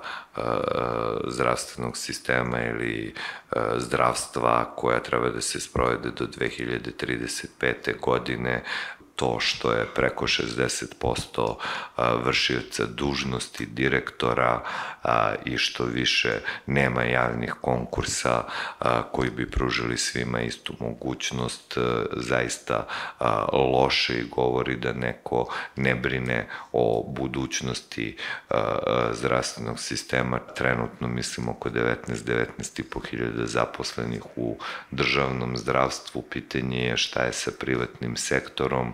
zdravstvenog 1.28 1.98
sistema 1.98 2.62
ili 2.62 3.14
zdravstva 3.78 4.74
koja 4.76 5.00
treba 5.00 5.30
da 5.30 5.42
se 5.42 5.60
sprovede 5.60 6.12
do 6.12 6.26
2035. 6.26 8.00
godine 8.02 8.64
to 9.20 9.40
što 9.40 9.72
je 9.72 9.86
preko 9.96 10.28
60% 10.28 11.56
vršioca 12.24 12.86
dužnosti 12.86 13.66
direktora 13.66 14.64
i 15.46 15.58
što 15.58 15.84
više 15.84 16.32
nema 16.66 17.04
javnih 17.04 17.54
konkursa 17.62 18.44
koji 19.12 19.30
bi 19.30 19.52
pružili 19.52 19.98
svima 19.98 20.42
istu 20.42 20.74
mogućnost, 20.80 21.78
zaista 22.16 22.88
loše 23.54 24.14
i 24.14 24.30
govori 24.30 24.76
da 24.76 24.94
neko 24.94 25.54
ne 25.76 25.96
brine 25.96 26.50
o 26.72 27.04
budućnosti 27.08 28.18
zdravstvenog 29.12 29.80
sistema. 29.80 30.40
Trenutno 30.56 31.08
mislim 31.08 31.50
oko 31.50 31.70
19-19,5 31.70 33.10
hiljada 33.10 33.46
zaposlenih 33.46 34.22
u 34.36 34.58
državnom 34.92 35.58
zdravstvu. 35.58 36.22
Pitanje 36.22 36.86
je 36.86 36.98
šta 36.98 37.24
je 37.24 37.34
sa 37.34 37.52
privatnim 37.60 38.16
sektorom, 38.16 38.94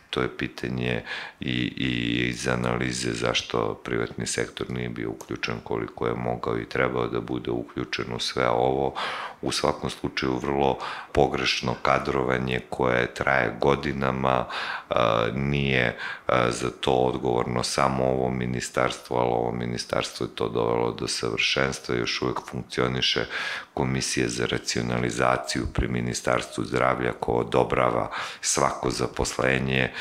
to 0.11 0.21
je 0.21 0.37
pitanje 0.37 1.03
i, 1.39 1.73
i 1.77 2.27
iz 2.29 2.47
analize 2.47 3.13
zašto 3.13 3.81
privatni 3.83 4.27
sektor 4.27 4.69
nije 4.69 4.89
bio 4.89 5.09
uključen 5.09 5.55
koliko 5.63 6.07
je 6.07 6.13
mogao 6.13 6.59
i 6.59 6.69
trebao 6.69 7.07
da 7.07 7.21
bude 7.21 7.51
uključen 7.51 8.13
u 8.15 8.19
sve 8.19 8.49
ovo. 8.49 8.93
U 9.41 9.51
svakom 9.51 9.89
slučaju 9.89 10.37
vrlo 10.37 10.77
pogrešno 11.11 11.75
kadrovanje 11.81 12.59
koje 12.69 13.13
traje 13.13 13.55
godinama, 13.61 14.45
nije 15.33 15.97
za 16.49 16.69
to 16.81 16.91
odgovorno 16.91 17.63
samo 17.63 18.03
ovo 18.03 18.29
ministarstvo, 18.29 19.17
ali 19.17 19.29
ovo 19.29 19.51
ministarstvo 19.51 20.25
je 20.25 20.35
to 20.35 20.49
dovelo 20.49 20.91
do 20.91 21.07
savršenstva, 21.07 21.95
još 21.95 22.21
uvek 22.21 22.37
funkcioniše 22.49 23.25
komisije 23.73 24.29
za 24.29 24.45
racionalizaciju 24.45 25.67
pri 25.73 25.87
Ministarstvu 25.87 26.63
zdravlja 26.63 27.11
ko 27.19 27.31
odobrava 27.31 28.11
svako 28.41 28.89
zaposlenje 28.89 29.91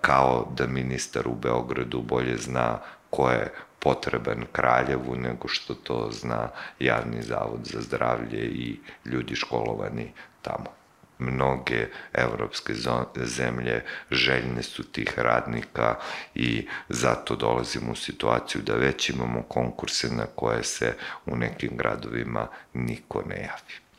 kao 0.00 0.52
da 0.56 0.66
ministar 0.66 1.28
u 1.28 1.34
Beogradu 1.34 2.02
bolje 2.02 2.36
zna 2.36 2.78
ko 3.10 3.30
je 3.30 3.52
potreban 3.78 4.44
Kraljevu 4.52 5.16
nego 5.16 5.48
što 5.48 5.74
to 5.74 6.08
zna 6.10 6.48
javni 6.78 7.22
zavod 7.22 7.60
za 7.62 7.80
zdravlje 7.80 8.40
i 8.40 8.80
ljudi 9.04 9.34
školovani 9.34 10.12
tamo 10.42 10.80
mnoge 11.20 11.86
evropske 12.12 12.74
zemlje 13.16 13.84
željne 14.10 14.62
su 14.62 14.82
tih 14.92 15.18
radnika 15.18 15.94
i 16.34 16.68
zato 16.88 17.36
dolazimo 17.36 17.92
u 17.92 17.96
situaciju 17.96 18.62
da 18.62 18.74
već 18.74 19.10
imamo 19.10 19.42
konkurse 19.42 20.08
na 20.10 20.26
koje 20.26 20.64
se 20.64 20.94
u 21.26 21.36
nekim 21.36 21.70
gradovima 21.76 22.48
niko 22.74 23.22
ne 23.28 23.36
javi. 23.36 23.89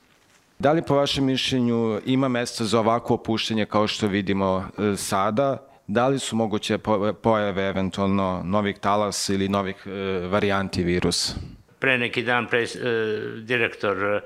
Da 0.62 0.71
li 0.71 0.82
po 0.82 0.95
vašem 0.95 1.26
mišljenju 1.26 2.02
ima 2.06 2.28
mesta 2.28 2.65
za 2.65 2.80
ovako 2.80 3.13
opuštenje 3.13 3.65
kao 3.65 3.88
što 3.88 4.08
vidimo 4.08 4.67
e, 4.78 4.95
sada? 4.97 5.67
Da 5.88 6.08
li 6.08 6.19
su 6.19 6.36
moguće 6.36 6.78
pojave 7.21 7.63
eventualno 7.63 8.41
novih 8.45 8.80
talasa 8.80 9.34
ili 9.34 9.50
novih 9.50 9.76
e, 9.86 9.89
varijanti 10.28 10.84
virusa? 10.84 11.34
Pre 11.80 11.97
neki 11.97 12.24
dan 12.24 12.47
pre, 12.47 12.63
e, 12.63 12.67
direktor 13.41 14.21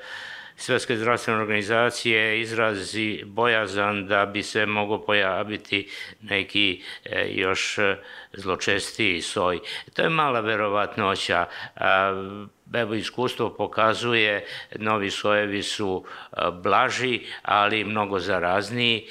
Svetske 0.57 0.97
zdravstvene 0.97 1.39
organizacije 1.39 2.41
izrazi 2.41 3.23
bojazan 3.25 4.07
da 4.07 4.25
bi 4.25 4.43
se 4.43 4.65
mogo 4.65 4.97
pojaviti 4.97 5.89
neki 6.21 6.83
e, 7.05 7.27
još 7.29 7.79
zločestiji 8.33 9.21
soj. 9.21 9.59
To 9.93 10.01
je 10.01 10.09
mala 10.09 10.39
verovatnoća. 10.39 11.45
Evo, 12.73 12.93
iskustvo 12.93 13.49
pokazuje, 13.49 14.45
novi 14.75 15.11
sojevi 15.11 15.63
su 15.63 16.05
blaži, 16.63 17.21
ali 17.41 17.83
mnogo 17.83 18.19
zarazniji 18.19 19.07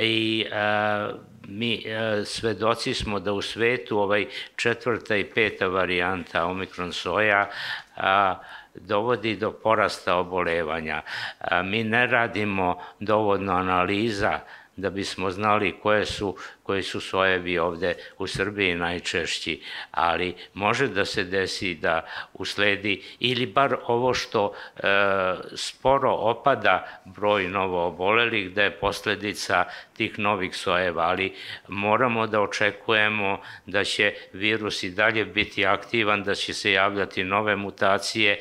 i 0.00 0.46
a, 0.52 1.10
mi 1.48 1.84
a, 1.86 2.24
svedoci 2.24 2.94
smo 2.94 3.20
da 3.20 3.32
u 3.32 3.42
svetu 3.42 3.98
ovaj 3.98 4.26
četvrta 4.56 5.16
i 5.16 5.24
peta 5.24 5.66
varijanta 5.66 6.44
omikron 6.44 6.92
soja 6.92 7.50
a, 7.96 8.38
dovodi 8.80 9.36
do 9.36 9.52
porasta 9.52 10.16
obolevanja. 10.16 11.02
Mi 11.64 11.84
ne 11.84 12.06
radimo 12.06 12.78
dovoljno 13.00 13.52
analiza 13.52 14.40
da 14.76 14.90
bismo 14.90 15.30
znali 15.30 15.74
koje 15.82 16.06
su, 16.06 16.36
koji 16.62 16.82
su 16.82 17.00
sojevi 17.00 17.58
ovde 17.58 17.94
u 18.18 18.26
Srbiji 18.26 18.74
najčešći, 18.74 19.62
ali 19.90 20.34
može 20.54 20.88
da 20.88 21.04
se 21.04 21.24
desi 21.24 21.74
da 21.74 22.06
usledi 22.34 23.02
ili 23.20 23.46
bar 23.46 23.76
ovo 23.86 24.14
što 24.14 24.54
e, 24.76 24.80
sporo 25.54 26.12
opada 26.12 27.00
broj 27.04 27.48
novo 27.48 27.86
obolelih, 27.86 28.52
da 28.52 28.62
je 28.62 28.70
posledica 28.70 29.64
tih 29.96 30.18
novih 30.18 30.56
sojeva, 30.56 31.02
ali 31.02 31.34
moramo 31.68 32.26
da 32.26 32.40
očekujemo 32.40 33.40
da 33.66 33.84
će 33.84 34.14
virus 34.32 34.82
i 34.82 34.90
dalje 34.90 35.24
biti 35.24 35.66
aktivan, 35.66 36.22
da 36.22 36.34
će 36.34 36.54
se 36.54 36.72
javljati 36.72 37.24
nove 37.24 37.56
mutacije, 37.56 38.40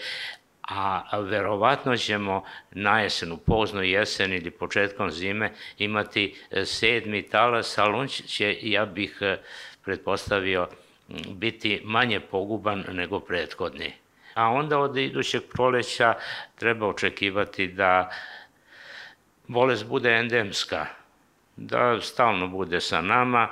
a 0.67 1.19
verovatno 1.19 1.97
ćemo 1.97 2.43
na 2.71 2.99
jesenu, 2.99 3.37
pozno 3.37 3.81
jesen 3.81 4.33
ili 4.33 4.51
početkom 4.51 5.11
zime 5.11 5.51
imati 5.77 6.35
e, 6.51 6.65
sedmi 6.65 7.21
talas, 7.21 7.77
ali 7.77 7.93
on 7.93 8.07
će, 8.07 8.57
ja 8.61 8.85
bih 8.85 9.17
e, 9.21 9.37
pretpostavio, 9.83 10.67
biti 11.29 11.81
manje 11.83 12.19
poguban 12.19 12.83
nego 12.91 13.19
prethodni. 13.19 13.93
A 14.33 14.49
onda 14.49 14.79
od 14.79 14.97
idućeg 14.97 15.43
proleća 15.53 16.13
treba 16.55 16.87
očekivati 16.87 17.67
da 17.67 18.11
bolest 19.47 19.85
bude 19.85 20.09
endemska, 20.09 20.85
da 21.55 22.01
stalno 22.01 22.47
bude 22.47 22.81
sa 22.81 23.01
nama, 23.01 23.47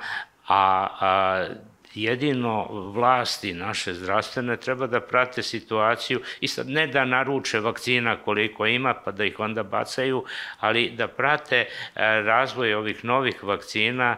a, 0.48 0.88
a 1.00 1.46
jedino 1.94 2.66
vlasti 2.70 3.52
naše 3.52 3.94
zdravstvene 3.94 4.56
treba 4.56 4.86
da 4.86 5.00
prate 5.00 5.42
situaciju 5.42 6.20
i 6.40 6.48
sad 6.48 6.68
ne 6.68 6.86
da 6.86 7.04
naruče 7.04 7.60
vakcina 7.60 8.16
koliko 8.16 8.66
ima 8.66 8.94
pa 9.04 9.10
da 9.10 9.24
ih 9.24 9.40
onda 9.40 9.62
bacaju, 9.62 10.24
ali 10.60 10.90
da 10.90 11.08
prate 11.08 11.56
e, 11.58 11.66
razvoj 12.22 12.74
ovih 12.74 13.04
novih 13.04 13.44
vakcina 13.44 14.16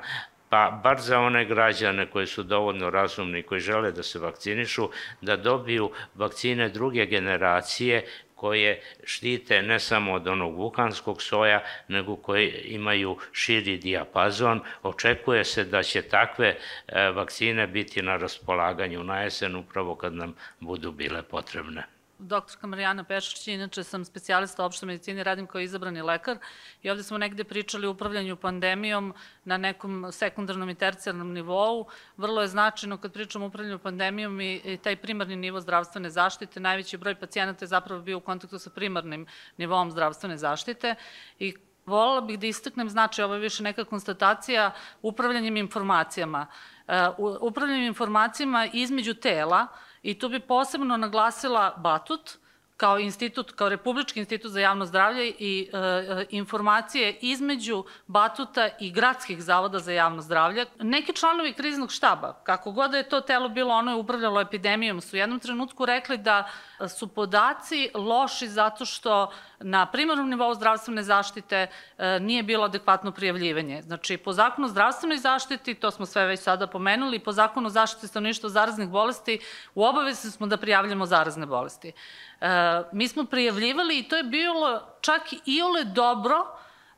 pa 0.48 0.80
bar 0.82 1.00
za 1.00 1.20
one 1.20 1.44
građane 1.44 2.06
koji 2.06 2.26
su 2.26 2.42
dovoljno 2.42 2.90
razumni, 2.90 3.42
koji 3.42 3.60
žele 3.60 3.92
da 3.92 4.02
se 4.02 4.18
vakcinišu, 4.18 4.88
da 5.20 5.36
dobiju 5.36 5.90
vakcine 6.14 6.68
druge 6.68 7.06
generacije 7.06 8.04
koje 8.36 8.82
štite 9.04 9.62
ne 9.62 9.80
samo 9.80 10.12
od 10.12 10.28
onog 10.28 10.56
vukanskog 10.56 11.22
soja, 11.22 11.62
nego 11.88 12.16
koje 12.16 12.62
imaju 12.64 13.16
širi 13.32 13.76
dijapazon. 13.76 14.60
Očekuje 14.82 15.44
se 15.44 15.64
da 15.64 15.82
će 15.82 16.02
takve 16.02 16.56
e, 16.88 17.10
vakcine 17.10 17.66
biti 17.66 18.02
na 18.02 18.16
raspolaganju 18.16 19.04
na 19.04 19.20
jesen 19.20 19.56
upravo 19.56 19.94
kad 19.94 20.14
nam 20.14 20.34
budu 20.60 20.92
bile 20.92 21.22
potrebne 21.22 21.95
doktorka 22.18 22.66
Marijana 22.66 23.04
Pešić, 23.04 23.48
inače 23.48 23.84
sam 23.84 24.04
specijalista 24.04 24.64
opšte 24.64 24.86
medicine, 24.86 25.24
radim 25.24 25.46
kao 25.46 25.60
izabrani 25.60 26.02
lekar 26.02 26.38
i 26.82 26.90
ovde 26.90 27.02
smo 27.02 27.18
negde 27.18 27.44
pričali 27.44 27.86
o 27.86 27.90
upravljanju 27.90 28.36
pandemijom 28.36 29.14
na 29.44 29.56
nekom 29.56 30.12
sekundarnom 30.12 30.70
i 30.70 30.74
tercijarnom 30.74 31.32
nivou. 31.32 31.86
Vrlo 32.16 32.42
je 32.42 32.48
značajno 32.48 32.98
kad 32.98 33.12
pričamo 33.12 33.44
o 33.44 33.48
upravljanju 33.48 33.78
pandemijom 33.78 34.40
i, 34.40 34.78
taj 34.82 34.96
primarni 34.96 35.36
nivo 35.36 35.60
zdravstvene 35.60 36.10
zaštite. 36.10 36.60
Najveći 36.60 36.96
broj 36.96 37.14
pacijenata 37.14 37.64
je 37.64 37.68
zapravo 37.68 38.02
bio 38.02 38.18
u 38.18 38.20
kontaktu 38.20 38.58
sa 38.58 38.70
primarnim 38.70 39.26
nivom 39.56 39.90
zdravstvene 39.90 40.36
zaštite 40.36 40.94
i 41.38 41.54
Volila 41.86 42.20
bih 42.20 42.38
da 42.38 42.46
istaknem 42.46 42.88
znači, 42.90 43.22
ovo 43.22 43.34
je 43.34 43.40
više 43.40 43.62
neka 43.62 43.84
konstatacija 43.84 44.70
upravljanjem 45.02 45.56
informacijama. 45.56 46.46
Uh, 46.88 47.38
upravljanjem 47.40 47.86
informacijama 47.86 48.66
između 48.72 49.14
tela, 49.14 49.66
I 50.06 50.14
tu 50.14 50.28
bi 50.30 50.38
posebno 50.38 50.96
naglasila 50.96 51.74
Batut, 51.82 52.36
kao 52.76 52.98
institut, 52.98 53.52
kao 53.52 53.68
Republički 53.68 54.20
institut 54.20 54.50
za 54.50 54.60
javno 54.60 54.86
zdravlje 54.86 55.28
i 55.38 55.70
e, 55.72 55.78
e, 55.78 56.26
informacije 56.30 57.18
između 57.20 57.84
Batuta 58.06 58.68
i 58.80 58.90
gradskih 58.90 59.42
zavoda 59.42 59.78
za 59.78 59.92
javno 59.92 60.22
zdravlje. 60.22 60.66
Neki 60.78 61.12
članovi 61.12 61.52
kriznog 61.52 61.92
štaba, 61.92 62.40
kako 62.44 62.72
god 62.72 62.90
da 62.90 62.96
je 62.96 63.08
to 63.08 63.20
telo 63.20 63.48
bilo, 63.48 63.74
ono 63.74 63.90
je 63.90 63.96
upravljalo 63.96 64.40
epidemijom, 64.40 65.00
su 65.00 65.16
u 65.16 65.18
jednom 65.18 65.40
trenutku 65.40 65.86
rekli 65.86 66.18
da 66.18 66.50
su 66.98 67.08
podaci 67.08 67.90
loši 67.94 68.48
zato 68.48 68.84
što 68.84 69.32
na 69.60 69.86
primarnom 69.86 70.28
nivou 70.30 70.54
zdravstvene 70.54 71.02
zaštite 71.02 71.66
e, 71.98 72.20
nije 72.20 72.42
bilo 72.42 72.64
adekvatno 72.64 73.12
prijavljivanje. 73.12 73.82
Znači, 73.82 74.16
po 74.16 74.32
zakonu 74.32 74.66
o 74.66 74.70
zdravstvenoj 74.70 75.18
zaštiti, 75.18 75.74
to 75.74 75.90
smo 75.90 76.06
sve 76.06 76.26
već 76.26 76.40
sada 76.40 76.66
pomenuli, 76.66 77.18
po 77.18 77.32
zakonu 77.32 77.66
o 77.66 77.70
zaštiti 77.70 78.08
stanovništva 78.08 78.48
zaraznih 78.48 78.88
bolesti, 78.88 79.38
u 79.74 79.84
obavezi 79.84 80.30
smo 80.30 80.46
da 80.46 80.56
prijavljamo 80.56 81.06
zarazne 81.06 81.46
bolesti. 81.46 81.92
E, 82.40 82.82
mi 82.92 83.08
smo 83.08 83.24
prijavljivali 83.24 83.98
i 83.98 84.02
to 84.02 84.16
je 84.16 84.22
bilo 84.22 84.82
čak 85.00 85.22
i 85.44 85.62
ole 85.62 85.84
dobro 85.84 86.36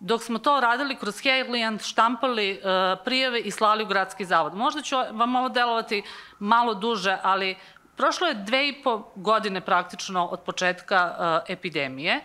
dok 0.01 0.23
smo 0.23 0.39
to 0.39 0.61
radili 0.61 0.97
kroz 0.97 1.21
Heglijand, 1.21 1.83
štampali 1.83 2.51
e, 2.51 2.61
prijave 3.05 3.41
i 3.41 3.51
slali 3.51 3.85
u 3.85 3.87
gradski 3.87 4.25
zavod. 4.25 4.55
Možda 4.55 4.83
ću 4.83 4.97
vam 5.13 5.37
ovo 5.37 5.49
delovati 5.49 6.03
malo 6.39 6.75
duže, 6.75 7.19
ali 7.23 7.57
prošlo 7.97 8.27
je 8.27 8.35
dve 8.35 8.69
i 8.69 8.83
po 8.83 9.13
godine 9.15 9.61
praktično 9.61 10.27
od 10.27 10.41
početka 10.41 11.17
e, 11.49 11.53
epidemije. 11.53 12.21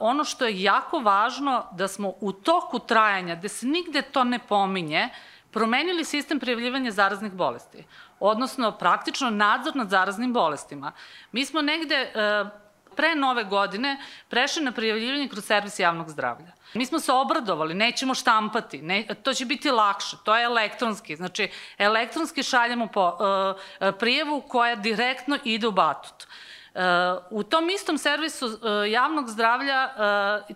ono 0.00 0.24
što 0.24 0.44
je 0.44 0.62
jako 0.62 0.98
važno 0.98 1.66
da 1.72 1.88
smo 1.88 2.12
u 2.20 2.32
toku 2.32 2.78
trajanja, 2.78 3.34
gde 3.34 3.48
se 3.48 3.66
nigde 3.66 4.02
to 4.02 4.24
ne 4.24 4.38
pominje, 4.38 5.08
promenili 5.50 6.04
sistem 6.04 6.40
prijavljivanja 6.40 6.90
zaraznih 6.90 7.32
bolesti 7.32 7.84
odnosno 8.20 8.72
praktično 8.72 9.30
nadzor 9.30 9.76
nad 9.76 9.90
zaraznim 9.90 10.32
bolestima. 10.32 10.92
Mi 11.32 11.44
smo 11.44 11.62
negde 11.62 11.94
e, 11.94 12.10
pre 12.96 13.14
nove 13.14 13.44
godine 13.44 13.98
prešli 14.28 14.62
na 14.62 14.72
prijavljivanje 14.72 15.28
kroz 15.28 15.44
servis 15.44 15.78
javnog 15.78 16.10
zdravlja. 16.10 16.52
Mi 16.74 16.86
smo 16.86 16.98
se 17.00 17.12
obradovali, 17.12 17.74
nećemo 17.74 18.14
štampati, 18.14 18.82
ne, 18.82 19.06
to 19.22 19.34
će 19.34 19.44
biti 19.44 19.70
lakše, 19.70 20.16
to 20.24 20.36
je 20.36 20.44
elektronski. 20.44 21.16
Znači, 21.16 21.48
elektronski 21.78 22.42
šaljemo 22.42 22.86
po, 22.86 23.08
uh, 23.08 23.94
prijevu 23.98 24.40
koja 24.48 24.74
direktno 24.74 25.38
ide 25.44 25.66
u 25.66 25.72
batut. 25.72 26.26
Uh, 26.74 26.80
u 27.30 27.42
tom 27.42 27.70
istom 27.70 27.98
servisu 27.98 28.58
javnog 28.90 29.28
zdravlja, 29.28 29.88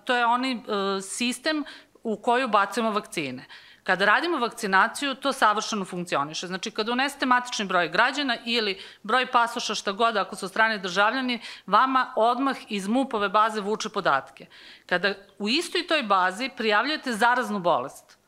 to 0.04 0.16
je 0.16 0.26
onaj 0.26 0.56
sistem 1.02 1.64
u 2.02 2.16
koju 2.16 2.48
bacimo 2.48 2.90
vakcine. 2.90 3.44
Kada 3.88 4.04
radimo 4.04 4.38
vakcinaciju, 4.38 5.14
to 5.14 5.32
savršeno 5.32 5.84
funkcioniše. 5.84 6.46
Znači, 6.46 6.70
kada 6.70 6.92
unesete 6.92 7.26
matični 7.26 7.64
broj 7.64 7.88
građana 7.88 8.36
ili 8.44 8.74
broj 9.02 9.26
pasoša 9.26 9.74
šta 9.74 9.92
god, 9.92 10.16
ako 10.16 10.36
su 10.36 10.48
strane 10.48 10.78
državljani, 10.78 11.40
vama 11.66 12.12
odmah 12.16 12.56
iz 12.68 12.88
MUP-ove 12.88 13.28
baze 13.28 13.60
vuče 13.60 13.88
podatke. 13.88 14.46
Kada 14.86 15.14
u 15.38 15.48
istoj 15.48 15.86
toj 15.86 16.02
bazi 16.02 16.50
prijavljujete 16.56 17.12
zaraznu 17.12 17.58
bolest, 17.58 18.18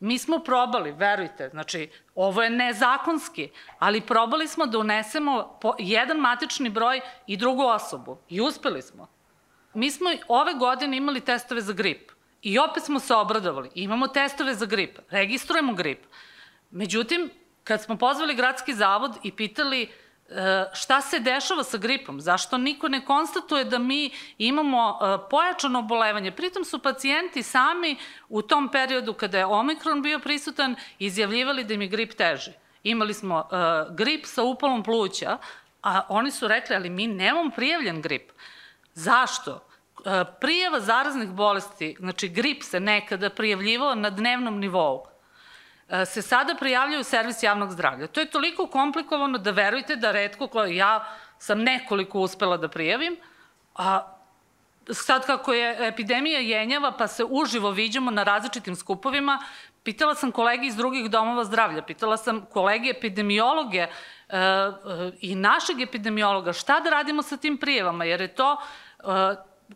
Mi 0.00 0.18
smo 0.18 0.38
probali, 0.38 0.92
verujte, 0.92 1.48
znači, 1.48 1.90
ovo 2.14 2.42
je 2.42 2.50
nezakonski, 2.50 3.48
ali 3.78 4.00
probali 4.00 4.48
smo 4.48 4.66
da 4.66 4.78
unesemo 4.78 5.58
jedan 5.78 6.18
matični 6.18 6.70
broj 6.70 7.00
i 7.26 7.36
drugu 7.36 7.62
osobu. 7.62 8.18
I 8.28 8.40
uspeli 8.40 8.82
smo. 8.82 9.08
Mi 9.74 9.90
smo 9.90 10.10
ove 10.28 10.54
godine 10.54 10.96
imali 10.96 11.20
testove 11.20 11.60
za 11.60 11.72
grip. 11.72 12.15
I 12.42 12.58
opet 12.58 12.84
smo 12.84 13.00
se 13.00 13.14
obradovali. 13.14 13.70
Imamo 13.74 14.08
testove 14.08 14.54
za 14.54 14.66
grip, 14.66 14.98
registrujemo 15.10 15.74
grip. 15.74 16.06
Međutim, 16.70 17.30
kad 17.64 17.82
smo 17.82 17.96
pozvali 17.96 18.34
gradski 18.34 18.74
zavod 18.74 19.12
i 19.22 19.32
pitali 19.32 19.88
E, 20.28 20.64
šta 20.72 21.00
se 21.00 21.20
dešava 21.20 21.64
sa 21.64 21.78
gripom? 21.78 22.20
Zašto 22.20 22.58
niko 22.58 22.88
ne 22.88 23.04
konstatuje 23.04 23.64
da 23.64 23.78
mi 23.78 24.10
imamo 24.38 24.98
e, 25.00 25.28
pojačano 25.30 25.78
obolevanje? 25.78 26.32
Pritom 26.32 26.64
su 26.64 26.78
pacijenti 26.78 27.42
sami 27.42 27.96
u 28.28 28.42
tom 28.42 28.68
periodu 28.68 29.14
kada 29.14 29.38
je 29.38 29.46
omikron 29.46 30.02
bio 30.02 30.18
prisutan 30.18 30.76
izjavljivali 30.98 31.64
da 31.64 31.74
im 31.74 31.82
je 31.82 31.88
grip 31.88 32.14
teži. 32.14 32.50
Imali 32.82 33.14
smo 33.14 33.38
e, 33.38 33.56
grip 33.90 34.26
sa 34.26 34.42
upalom 34.42 34.82
pluća, 34.82 35.38
a 35.82 36.02
oni 36.08 36.30
su 36.30 36.48
rekli, 36.48 36.76
ali 36.76 36.90
mi 36.90 37.06
nemamo 37.06 37.50
prijavljen 37.50 38.02
grip. 38.02 38.32
Zašto? 38.94 39.65
Prijava 40.40 40.80
zaraznih 40.80 41.28
bolesti, 41.28 41.96
znači 41.98 42.28
grip 42.28 42.62
se 42.62 42.80
nekada 42.80 43.30
prijavljivao 43.30 43.94
na 43.94 44.10
dnevnom 44.10 44.58
nivou 44.58 45.06
E, 45.88 46.04
se 46.04 46.22
sada 46.22 46.54
prijavljaju 46.54 47.00
u 47.00 47.04
servis 47.04 47.42
javnog 47.42 47.72
zdravlja. 47.72 48.06
To 48.06 48.20
je 48.20 48.30
toliko 48.30 48.66
komplikovano 48.66 49.38
da 49.38 49.50
verujte 49.50 49.96
da 49.96 50.12
redko 50.12 50.46
koje 50.46 50.76
ja 50.76 51.04
sam 51.38 51.62
nekoliko 51.62 52.20
uspela 52.20 52.56
da 52.56 52.68
prijavim, 52.68 53.16
a 53.74 54.12
sad 54.90 55.26
kako 55.26 55.52
je 55.52 55.88
epidemija 55.88 56.40
jenjava 56.40 56.92
pa 56.92 57.06
se 57.06 57.24
uživo 57.24 57.70
viđamo 57.70 58.10
na 58.10 58.22
različitim 58.22 58.76
skupovima, 58.76 59.38
pitala 59.82 60.14
sam 60.14 60.32
kolege 60.32 60.66
iz 60.66 60.76
drugih 60.76 61.10
domova 61.10 61.44
zdravlja, 61.44 61.82
pitala 61.82 62.16
sam 62.16 62.46
kolege 62.52 62.90
epidemiologe 62.90 63.78
e, 63.78 63.88
e, 64.28 64.70
i 65.20 65.34
našeg 65.34 65.80
epidemiologa 65.80 66.52
šta 66.52 66.80
da 66.80 66.90
radimo 66.90 67.22
sa 67.22 67.36
tim 67.36 67.58
prijevama, 67.58 68.04
jer 68.04 68.20
je 68.20 68.34
to 68.34 68.56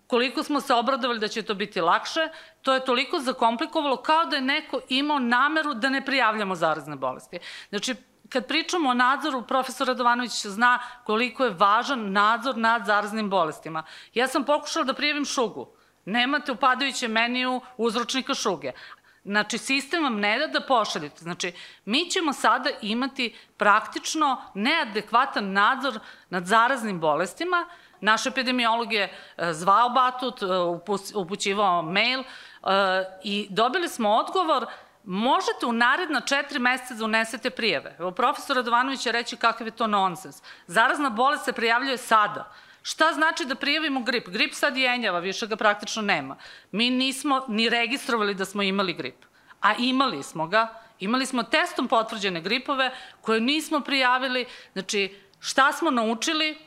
koliko 0.06 0.42
smo 0.42 0.60
se 0.60 0.74
obradovali 0.74 1.20
da 1.20 1.28
će 1.28 1.42
to 1.42 1.54
biti 1.54 1.80
lakše, 1.80 2.28
to 2.62 2.74
je 2.74 2.84
toliko 2.84 3.18
zakomplikovalo 3.18 3.96
kao 3.96 4.24
da 4.24 4.36
je 4.36 4.42
neko 4.42 4.80
imao 4.88 5.18
nameru 5.18 5.74
da 5.74 5.88
ne 5.88 6.04
prijavljamo 6.04 6.54
zarazne 6.54 6.96
bolesti. 6.96 7.38
Znači, 7.68 7.94
kad 8.28 8.46
pričamo 8.46 8.90
o 8.90 8.94
nadzoru, 8.94 9.42
profesor 9.42 9.86
Radovanović 9.86 10.46
zna 10.46 10.78
koliko 11.04 11.44
je 11.44 11.54
važan 11.58 12.12
nadzor 12.12 12.56
nad 12.56 12.86
zaraznim 12.86 13.30
bolestima. 13.30 13.84
Ja 14.14 14.28
sam 14.28 14.44
pokušala 14.44 14.84
da 14.84 14.94
prijavim 14.94 15.24
šugu. 15.24 15.68
Nemate 16.04 16.52
u 16.52 16.56
padajućem 16.56 17.12
meniju 17.12 17.60
uzročnika 17.76 18.34
šuge. 18.34 18.72
Znači, 19.24 19.58
sistem 19.58 20.02
vam 20.02 20.20
ne 20.20 20.38
da 20.38 20.46
da 20.46 20.66
pošaljete. 20.66 21.18
Znači, 21.18 21.52
mi 21.84 22.10
ćemo 22.10 22.32
sada 22.32 22.70
imati 22.82 23.36
praktično 23.56 24.42
neadekvatan 24.54 25.52
nadzor 25.52 25.98
nad 26.30 26.46
zaraznim 26.46 27.00
bolestima, 27.00 27.66
Naš 28.00 28.26
epidemiolog 28.26 28.92
je 28.92 29.04
e, 29.36 29.52
zvao 29.52 29.88
Batut, 29.88 30.42
e, 30.42 30.46
upućivao 31.14 31.82
mail 31.82 32.20
e, 32.20 32.24
i 33.24 33.46
dobili 33.50 33.88
smo 33.88 34.10
odgovor 34.10 34.66
možete 35.04 35.66
u 35.66 35.72
naredna 35.72 36.20
četiri 36.20 36.58
meseca 36.58 36.94
da 36.94 37.04
unesete 37.04 37.50
prijeve. 37.50 37.96
Evo, 37.98 38.10
profesor 38.10 38.56
Radovanović 38.56 39.00
će 39.00 39.12
reći 39.12 39.36
kakav 39.36 39.66
je 39.66 39.70
to 39.70 39.86
nonsens. 39.86 40.42
Zarazna 40.66 41.10
bolest 41.10 41.44
se 41.44 41.52
prijavljuje 41.52 41.96
sada. 41.96 42.52
Šta 42.82 43.12
znači 43.12 43.44
da 43.44 43.54
prijavimo 43.54 44.00
grip? 44.00 44.28
Grip 44.28 44.54
sad 44.54 44.76
jenjava, 44.76 45.18
više 45.18 45.46
ga 45.46 45.56
praktično 45.56 46.02
nema. 46.02 46.36
Mi 46.72 46.90
nismo 46.90 47.44
ni 47.48 47.68
registrovali 47.68 48.34
da 48.34 48.44
smo 48.44 48.62
imali 48.62 48.92
grip, 48.92 49.24
a 49.60 49.74
imali 49.78 50.22
smo 50.22 50.46
ga. 50.46 50.68
Imali 51.00 51.26
smo 51.26 51.42
testom 51.42 51.88
potvrđene 51.88 52.40
gripove 52.40 52.90
koje 53.20 53.40
nismo 53.40 53.80
prijavili. 53.80 54.46
Znači, 54.72 55.20
šta 55.40 55.72
smo 55.72 55.90
naučili? 55.90 56.58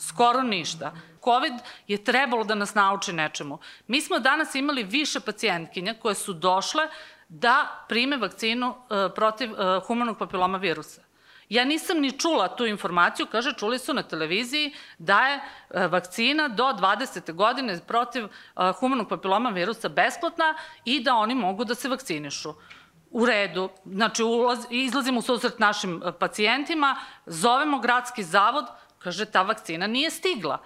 Skoro 0.00 0.42
ništa. 0.42 0.92
COVID 1.24 1.52
je 1.88 2.04
trebalo 2.04 2.44
da 2.44 2.54
nas 2.54 2.74
nauči 2.74 3.12
nečemu. 3.12 3.58
Mi 3.86 4.00
smo 4.00 4.18
danas 4.18 4.54
imali 4.54 4.82
više 4.82 5.20
pacijentkinja 5.20 5.94
koje 5.94 6.14
su 6.14 6.32
došle 6.32 6.88
da 7.28 7.84
prime 7.88 8.16
vakcinu 8.16 8.74
e, 8.74 9.14
protiv 9.14 9.50
e, 9.52 9.80
humanog 9.86 10.18
papiloma 10.18 10.58
virusa. 10.58 11.02
Ja 11.48 11.64
nisam 11.64 12.00
ni 12.00 12.18
čula 12.18 12.56
tu 12.56 12.66
informaciju, 12.66 13.26
kaže, 13.26 13.52
čuli 13.52 13.78
su 13.78 13.94
na 13.94 14.02
televiziji 14.02 14.72
da 14.98 15.20
je 15.26 15.36
e, 15.36 15.86
vakcina 15.86 16.48
do 16.48 16.64
20. 16.64 17.32
godine 17.32 17.80
protiv 17.86 18.28
humanog 18.80 19.08
papiloma 19.08 19.50
virusa 19.50 19.88
besplatna 19.88 20.54
i 20.84 21.00
da 21.02 21.14
oni 21.14 21.34
mogu 21.34 21.64
da 21.64 21.74
se 21.74 21.88
vakcinišu. 21.88 22.54
U 23.10 23.26
redu, 23.26 23.68
znači 23.84 24.22
ulaz, 24.22 24.66
izlazimo 24.70 25.18
u 25.18 25.22
susret 25.22 25.58
našim 25.58 26.02
pacijentima, 26.18 26.96
zovemo 27.26 27.78
gradski 27.78 28.22
zavod, 28.22 28.64
Kaže, 29.02 29.24
ta 29.24 29.42
vakcina 29.42 29.86
nije 29.86 30.10
stigla. 30.10 30.58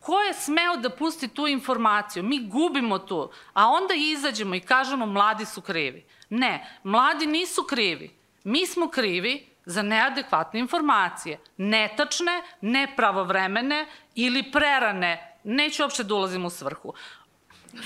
Ko 0.00 0.20
je 0.20 0.34
smeo 0.34 0.76
da 0.76 0.90
pusti 0.90 1.28
tu 1.28 1.46
informaciju? 1.46 2.22
Mi 2.22 2.46
gubimo 2.48 2.98
tu, 2.98 3.30
a 3.52 3.68
onda 3.68 3.94
izađemo 3.94 4.54
i 4.54 4.60
kažemo 4.60 5.06
mladi 5.06 5.44
su 5.44 5.60
krivi. 5.60 6.04
Ne, 6.30 6.78
mladi 6.82 7.26
nisu 7.26 7.64
krivi. 7.64 8.10
Mi 8.44 8.66
smo 8.66 8.88
krivi 8.88 9.46
za 9.64 9.82
neadekvatne 9.82 10.60
informacije. 10.60 11.38
Netačne, 11.56 12.42
nepravovremene 12.60 13.86
ili 14.14 14.50
prerane. 14.52 15.36
Neću 15.44 15.82
uopšte 15.82 16.04
da 16.04 16.14
ulazim 16.14 16.44
u 16.44 16.50
svrhu. 16.50 16.94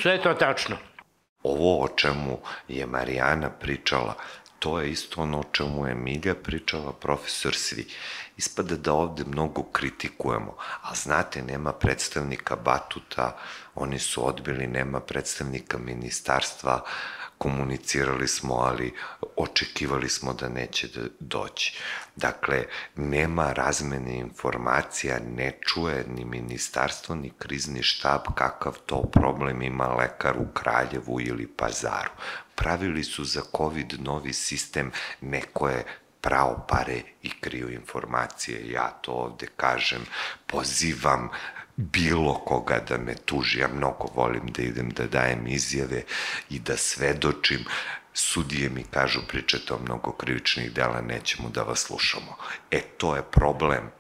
Sve 0.02 0.12
je 0.12 0.22
to 0.22 0.34
tačno. 0.34 0.76
Ovo 1.42 1.84
o 1.84 1.88
čemu 1.88 2.38
je 2.68 2.86
Marijana 2.86 3.50
pričala, 3.50 4.14
to 4.58 4.80
je 4.80 4.90
isto 4.90 5.22
ono 5.22 5.40
o 5.40 5.44
čemu 5.52 5.86
je 5.86 5.94
Milja 5.94 6.34
pričala, 6.34 6.92
profesor 6.92 7.54
Svi. 7.54 7.86
Ispada 8.36 8.76
da 8.76 8.92
ovde 8.92 9.24
mnogo 9.24 9.62
kritikujemo, 9.62 10.56
a 10.82 10.94
znate, 10.94 11.42
nema 11.42 11.72
predstavnika 11.72 12.56
Batuta, 12.56 13.36
oni 13.74 13.98
su 13.98 14.26
odbili, 14.26 14.66
nema 14.66 15.00
predstavnika 15.00 15.78
ministarstva, 15.78 16.84
komunicirali 17.38 18.28
smo, 18.28 18.54
ali 18.54 18.94
očekivali 19.36 20.08
smo 20.08 20.32
da 20.32 20.48
neće 20.48 20.88
da 20.88 21.00
doći. 21.20 21.78
Dakle, 22.16 22.64
nema 22.96 23.52
razmene 23.52 24.18
informacija, 24.18 25.18
ne 25.36 25.58
čuje 25.66 26.04
ni 26.08 26.24
ministarstvo, 26.24 27.14
ni 27.14 27.32
krizni 27.38 27.82
štab 27.82 28.20
kakav 28.34 28.78
to 28.86 29.02
problem 29.02 29.62
ima 29.62 29.86
lekar 29.86 30.36
u 30.36 30.46
Kraljevu 30.54 31.20
ili 31.20 31.46
Pazaru. 31.46 32.10
Pravili 32.54 33.04
su 33.04 33.24
za 33.24 33.42
COVID 33.56 33.94
novi 34.00 34.32
sistem, 34.32 34.90
neko 35.20 35.68
je 35.68 35.84
prao 36.20 36.66
pare 36.68 37.02
i 37.22 37.30
kriju 37.40 37.70
informacije. 37.70 38.70
Ja 38.70 38.88
to 38.88 39.12
ovde 39.12 39.46
kažem, 39.56 40.06
pozivam 40.46 41.28
bilo 41.78 42.34
koga 42.34 42.80
da 42.88 42.98
me 42.98 43.14
tuži. 43.14 43.60
Ja 43.60 43.68
mnogo 43.68 44.08
volim 44.14 44.46
da 44.46 44.62
idem 44.62 44.90
da 44.90 45.06
dajem 45.06 45.46
izjave 45.46 46.02
i 46.50 46.58
da 46.58 46.76
svedočim. 46.76 47.64
Sudije 48.14 48.68
mi 48.68 48.82
kažu 48.90 49.20
pričate 49.28 49.74
o 49.74 49.78
mnogo 49.78 50.12
krivičnih 50.12 50.72
dela, 50.72 51.00
nećemo 51.00 51.48
da 51.48 51.62
vas 51.62 51.78
slušamo. 51.78 52.36
E, 52.70 52.80
to 52.80 53.16
je 53.16 53.22
problem 53.22 53.90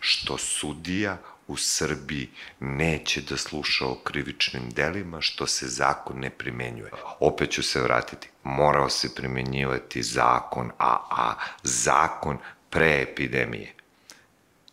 što 0.00 0.38
sudija 0.38 1.18
u 1.46 1.56
Srbiji 1.56 2.30
neće 2.60 3.20
da 3.20 3.36
sluša 3.36 3.86
o 3.86 3.94
krivičnim 3.94 4.70
delima 4.70 5.20
što 5.20 5.46
se 5.46 5.68
zakon 5.68 6.20
ne 6.20 6.30
primenjuje. 6.30 6.90
Opet 7.20 7.50
ću 7.50 7.62
se 7.62 7.80
vratiti. 7.80 8.28
Morao 8.42 8.88
se 8.90 9.14
primenjivati 9.14 10.02
zakon, 10.02 10.70
a, 10.78 10.96
a 11.10 11.34
zakon 11.62 12.38
pre 12.70 13.02
epidemije. 13.02 13.74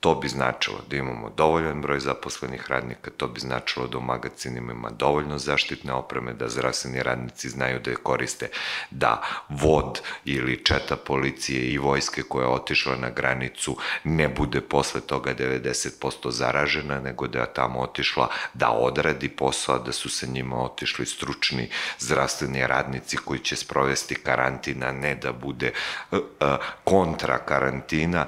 To 0.02 0.16
bi 0.16 0.28
značilo 0.28 0.78
da 0.90 0.96
imamo 0.98 1.30
dovoljan 1.38 1.82
broj 1.82 2.00
zaposlenih 2.00 2.66
radnika, 2.70 3.12
to 3.18 3.28
bi 3.28 3.40
značilo 3.40 3.88
da 3.88 3.98
u 3.98 4.02
magacinima 4.02 4.72
ima 4.72 4.90
dovoljno 4.90 5.38
zaštitne 5.38 5.94
opreme, 5.94 6.34
da 6.34 6.50
zdravstveni 6.50 7.04
radnici 7.04 7.50
znaju 7.50 7.80
da 7.80 7.92
je 7.92 7.96
koriste, 7.96 8.50
da 8.92 9.22
vod 9.50 10.02
ili 10.26 10.66
četa 10.66 10.96
policije 10.96 11.62
i 11.62 11.78
vojske 11.78 12.24
koja 12.24 12.44
je 12.44 12.54
otišla 12.54 12.96
na 12.96 13.10
granicu 13.10 13.78
ne 14.04 14.28
bude 14.28 14.62
posle 14.62 15.02
toga 15.02 15.36
90% 15.36 16.32
zaražena, 16.32 17.00
nego 17.00 17.28
da 17.28 17.40
je 17.40 17.54
tamo 17.54 17.80
otišla 17.80 18.30
da 18.54 18.70
odradi 18.70 19.30
posao, 19.30 19.80
da 19.80 19.92
su 19.92 20.10
sa 20.10 20.26
njima 20.26 20.64
otišli 20.64 21.06
stručni 21.06 21.70
zdravstveni 22.00 22.68
radnici 22.68 23.18
koji 23.18 23.40
će 23.40 23.56
sprovesti 23.56 24.16
karantina, 24.16 24.92
ne 24.92 25.16
da 25.16 25.32
bude 25.32 25.72
uh, 26.12 26.20
uh, 26.20 26.48
kontra 26.84 27.38
karantina, 27.38 28.26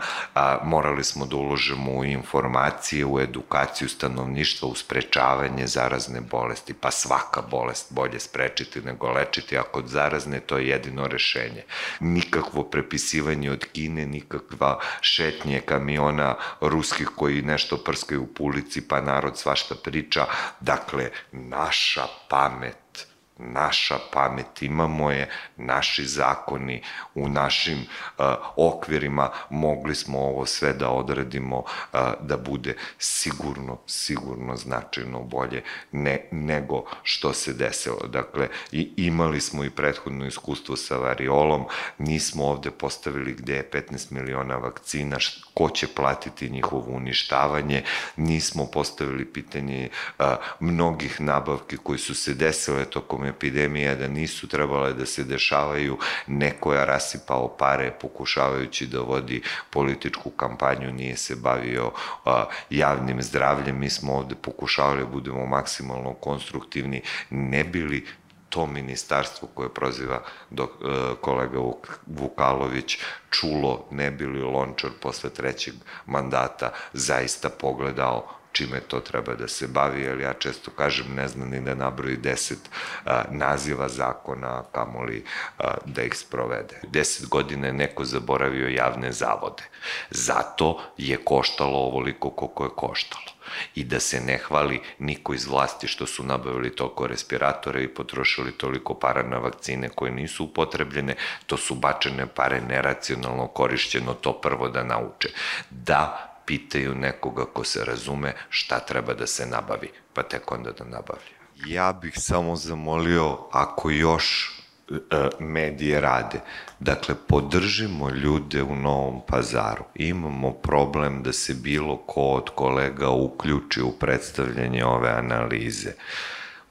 morali 0.63 1.03
smo 1.03 1.25
da 1.25 1.35
uložimo 1.35 1.62
ulažemo 1.63 1.91
u 1.91 2.05
informacije, 2.05 3.05
u 3.05 3.19
edukaciju 3.19 3.89
stanovništva, 3.89 4.67
u 4.67 4.75
sprečavanje 4.75 5.67
zarazne 5.67 6.21
bolesti, 6.21 6.73
pa 6.73 6.91
svaka 6.91 7.41
bolest 7.41 7.93
bolje 7.93 8.19
sprečiti 8.19 8.81
nego 8.81 9.11
lečiti, 9.11 9.57
a 9.57 9.63
kod 9.63 9.87
zarazne 9.87 10.39
to 10.39 10.57
je 10.57 10.67
jedino 10.67 11.07
rešenje. 11.07 11.63
Nikakvo 11.99 12.63
prepisivanje 12.63 13.51
od 13.51 13.65
Kine, 13.65 14.05
nikakva 14.05 14.79
šetnje 15.01 15.61
kamiona 15.65 16.35
ruskih 16.61 17.09
koji 17.15 17.41
nešto 17.41 17.77
prskaju 17.77 18.23
u 18.23 18.27
pulici, 18.27 18.87
pa 18.87 19.01
narod 19.01 19.37
svašta 19.37 19.75
priča. 19.75 20.25
Dakle, 20.59 21.09
naša 21.31 22.07
pamet 22.29 23.12
naša 23.51 23.97
pamet, 24.13 24.61
imamo 24.61 25.11
je, 25.11 25.29
naši 25.57 26.05
zakoni, 26.05 26.81
u 27.15 27.29
našim 27.29 27.77
uh, 27.77 28.25
okvirima 28.55 29.29
mogli 29.49 29.95
smo 29.95 30.19
ovo 30.19 30.45
sve 30.45 30.73
da 30.73 30.89
odredimo 30.89 31.57
uh, 31.57 31.99
da 32.21 32.37
bude 32.37 32.75
sigurno, 32.97 33.77
sigurno 33.87 34.55
značajno 34.55 35.19
bolje 35.19 35.63
ne, 35.91 36.27
nego 36.31 36.85
što 37.03 37.33
se 37.33 37.53
desilo. 37.53 38.07
Dakle, 38.07 38.47
i 38.71 38.91
imali 38.97 39.41
smo 39.41 39.63
i 39.63 39.69
prethodno 39.69 40.25
iskustvo 40.25 40.75
sa 40.75 40.97
variolom, 40.97 41.65
nismo 41.97 42.45
ovde 42.45 42.71
postavili 42.71 43.33
gde 43.33 43.55
je 43.55 43.69
15 43.71 44.11
miliona 44.11 44.55
vakcina, 44.55 45.17
ko 45.53 45.69
će 45.69 45.87
platiti 45.87 46.49
njihovo 46.49 46.91
uništavanje, 46.91 47.83
nismo 48.17 48.65
postavili 48.65 49.25
pitanje 49.25 49.89
a, 50.19 50.35
mnogih 50.59 51.21
nabavki 51.21 51.77
koji 51.77 51.99
su 51.99 52.15
se 52.15 52.33
desile 52.33 52.85
tokom 52.85 53.25
epidemije, 53.33 53.95
da 53.95 54.07
nisu 54.07 54.47
trebale 54.47 54.93
da 54.93 55.05
se 55.05 55.23
dešavaju, 55.23 55.97
neko 56.27 56.73
je 56.73 56.85
rasipao 56.85 57.47
pare 57.57 57.91
pokušavajući 58.01 58.87
da 58.87 58.99
vodi 58.99 59.41
političku 59.69 60.29
kampanju, 60.29 60.91
nije 60.93 61.17
se 61.17 61.35
bavio 61.35 61.91
a, 62.25 62.45
javnim 62.69 63.21
zdravljem, 63.21 63.79
mi 63.79 63.89
smo 63.89 64.13
ovde 64.13 64.35
pokušavali 64.35 64.99
da 64.99 65.05
budemo 65.05 65.45
maksimalno 65.45 66.13
konstruktivni, 66.13 67.01
ne 67.29 67.63
bili 67.63 68.05
to 68.49 68.65
ministarstvo 68.65 69.47
koje 69.53 69.69
proziva 69.73 70.21
do, 70.49 70.63
e, 70.63 71.15
kolega 71.21 71.59
Vuk, 71.59 71.87
Vukalović 72.05 72.97
čulo 73.29 73.85
ne 73.91 74.11
bili 74.11 74.41
Lončar 74.41 74.89
posle 75.01 75.29
trećeg 75.29 75.73
mandata 76.05 76.71
zaista 76.93 77.49
pogledao 77.49 78.42
čime 78.53 78.79
to 78.79 78.99
treba 78.99 79.35
da 79.35 79.47
se 79.47 79.67
bavi, 79.67 80.01
jer 80.01 80.19
ja 80.19 80.33
često 80.33 80.71
kažem 80.71 81.15
ne 81.15 81.27
znam 81.27 81.49
ni 81.49 81.61
da 81.61 81.75
nabroji 81.75 82.17
deset 82.17 82.69
a, 83.05 83.23
naziva 83.31 83.89
zakona, 83.89 84.63
kamoli 84.71 85.23
a, 85.57 85.73
da 85.85 86.03
ih 86.03 86.15
sprovede. 86.17 86.81
Deset 86.83 87.29
godina 87.29 87.67
je 87.67 87.73
neko 87.73 88.05
zaboravio 88.05 88.67
javne 88.67 89.11
zavode. 89.11 89.63
Zato 90.09 90.79
je 90.97 91.17
koštalo 91.17 91.77
ovoliko 91.77 92.29
koliko 92.29 92.63
je 92.63 92.69
koštalo 92.75 93.33
i 93.75 93.83
da 93.83 93.99
se 93.99 94.21
ne 94.21 94.37
hvali 94.37 94.81
niko 94.99 95.33
iz 95.33 95.45
vlasti 95.45 95.87
što 95.87 96.05
su 96.05 96.23
nabavili 96.23 96.75
toliko 96.75 97.07
respiratora 97.07 97.81
i 97.81 97.87
potrošili 97.87 98.51
toliko 98.51 98.93
para 98.93 99.23
na 99.23 99.37
vakcine 99.37 99.89
koje 99.89 100.11
nisu 100.11 100.43
upotrebljene, 100.43 101.15
to 101.45 101.57
su 101.57 101.75
bačene 101.75 102.27
pare 102.27 102.61
neracionalno 102.61 103.47
korišćeno, 103.47 104.13
to 104.13 104.33
prvo 104.41 104.69
da 104.69 104.83
nauče. 104.83 105.29
Da 105.69 106.32
pitaju 106.45 106.95
nekoga 106.95 107.45
ko 107.45 107.63
se 107.63 107.85
razume 107.85 108.33
šta 108.49 108.79
treba 108.79 109.13
da 109.13 109.27
se 109.27 109.45
nabavi, 109.45 109.89
pa 110.13 110.23
tek 110.23 110.51
onda 110.51 110.71
da 110.71 110.83
nabavlja. 110.83 111.43
Ja 111.65 111.93
bih 111.93 112.13
samo 112.17 112.55
zamolio, 112.55 113.37
ako 113.51 113.89
još 113.89 114.51
e, 114.89 114.95
medije 115.39 116.01
rade. 116.01 116.39
Dakle, 116.79 117.15
podržimo 117.27 118.09
ljude 118.09 118.63
u 118.63 118.75
Novom 118.75 119.21
pazaru. 119.27 119.83
Imamo 119.95 120.51
problem 120.51 121.23
da 121.23 121.33
se 121.33 121.53
bilo 121.53 121.97
ko 121.97 122.21
od 122.21 122.49
kolega 122.49 123.09
uključi 123.09 123.81
u 123.81 123.91
predstavljanje 123.91 124.85
ove 124.85 125.09
analize. 125.09 125.93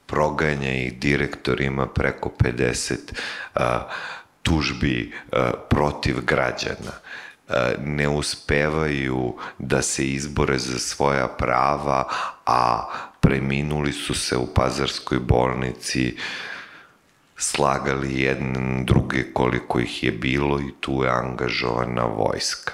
Proganja 0.05 0.73
ih 0.73 0.99
direktor 0.99 1.61
ima 1.61 1.87
preko 1.87 2.31
50 2.39 2.95
a, 3.55 3.89
tužbi 4.43 5.13
a, 5.31 5.51
protiv 5.69 6.25
građana 6.25 6.91
ne 7.85 8.09
uspevaju 8.09 9.35
da 9.59 9.81
se 9.81 10.07
izbore 10.07 10.57
za 10.57 10.79
svoja 10.79 11.27
prava, 11.27 12.07
a 12.45 12.87
preminuli 13.19 13.93
su 13.93 14.13
se 14.13 14.37
u 14.37 14.47
Pazarskoj 14.53 15.19
bolnici, 15.19 16.17
slagali 17.37 18.21
jedne 18.21 18.83
druge 18.83 19.33
koliko 19.33 19.79
ih 19.79 20.03
je 20.03 20.11
bilo 20.11 20.59
i 20.59 20.73
tu 20.79 21.03
je 21.03 21.09
angažovana 21.09 22.03
vojska. 22.05 22.73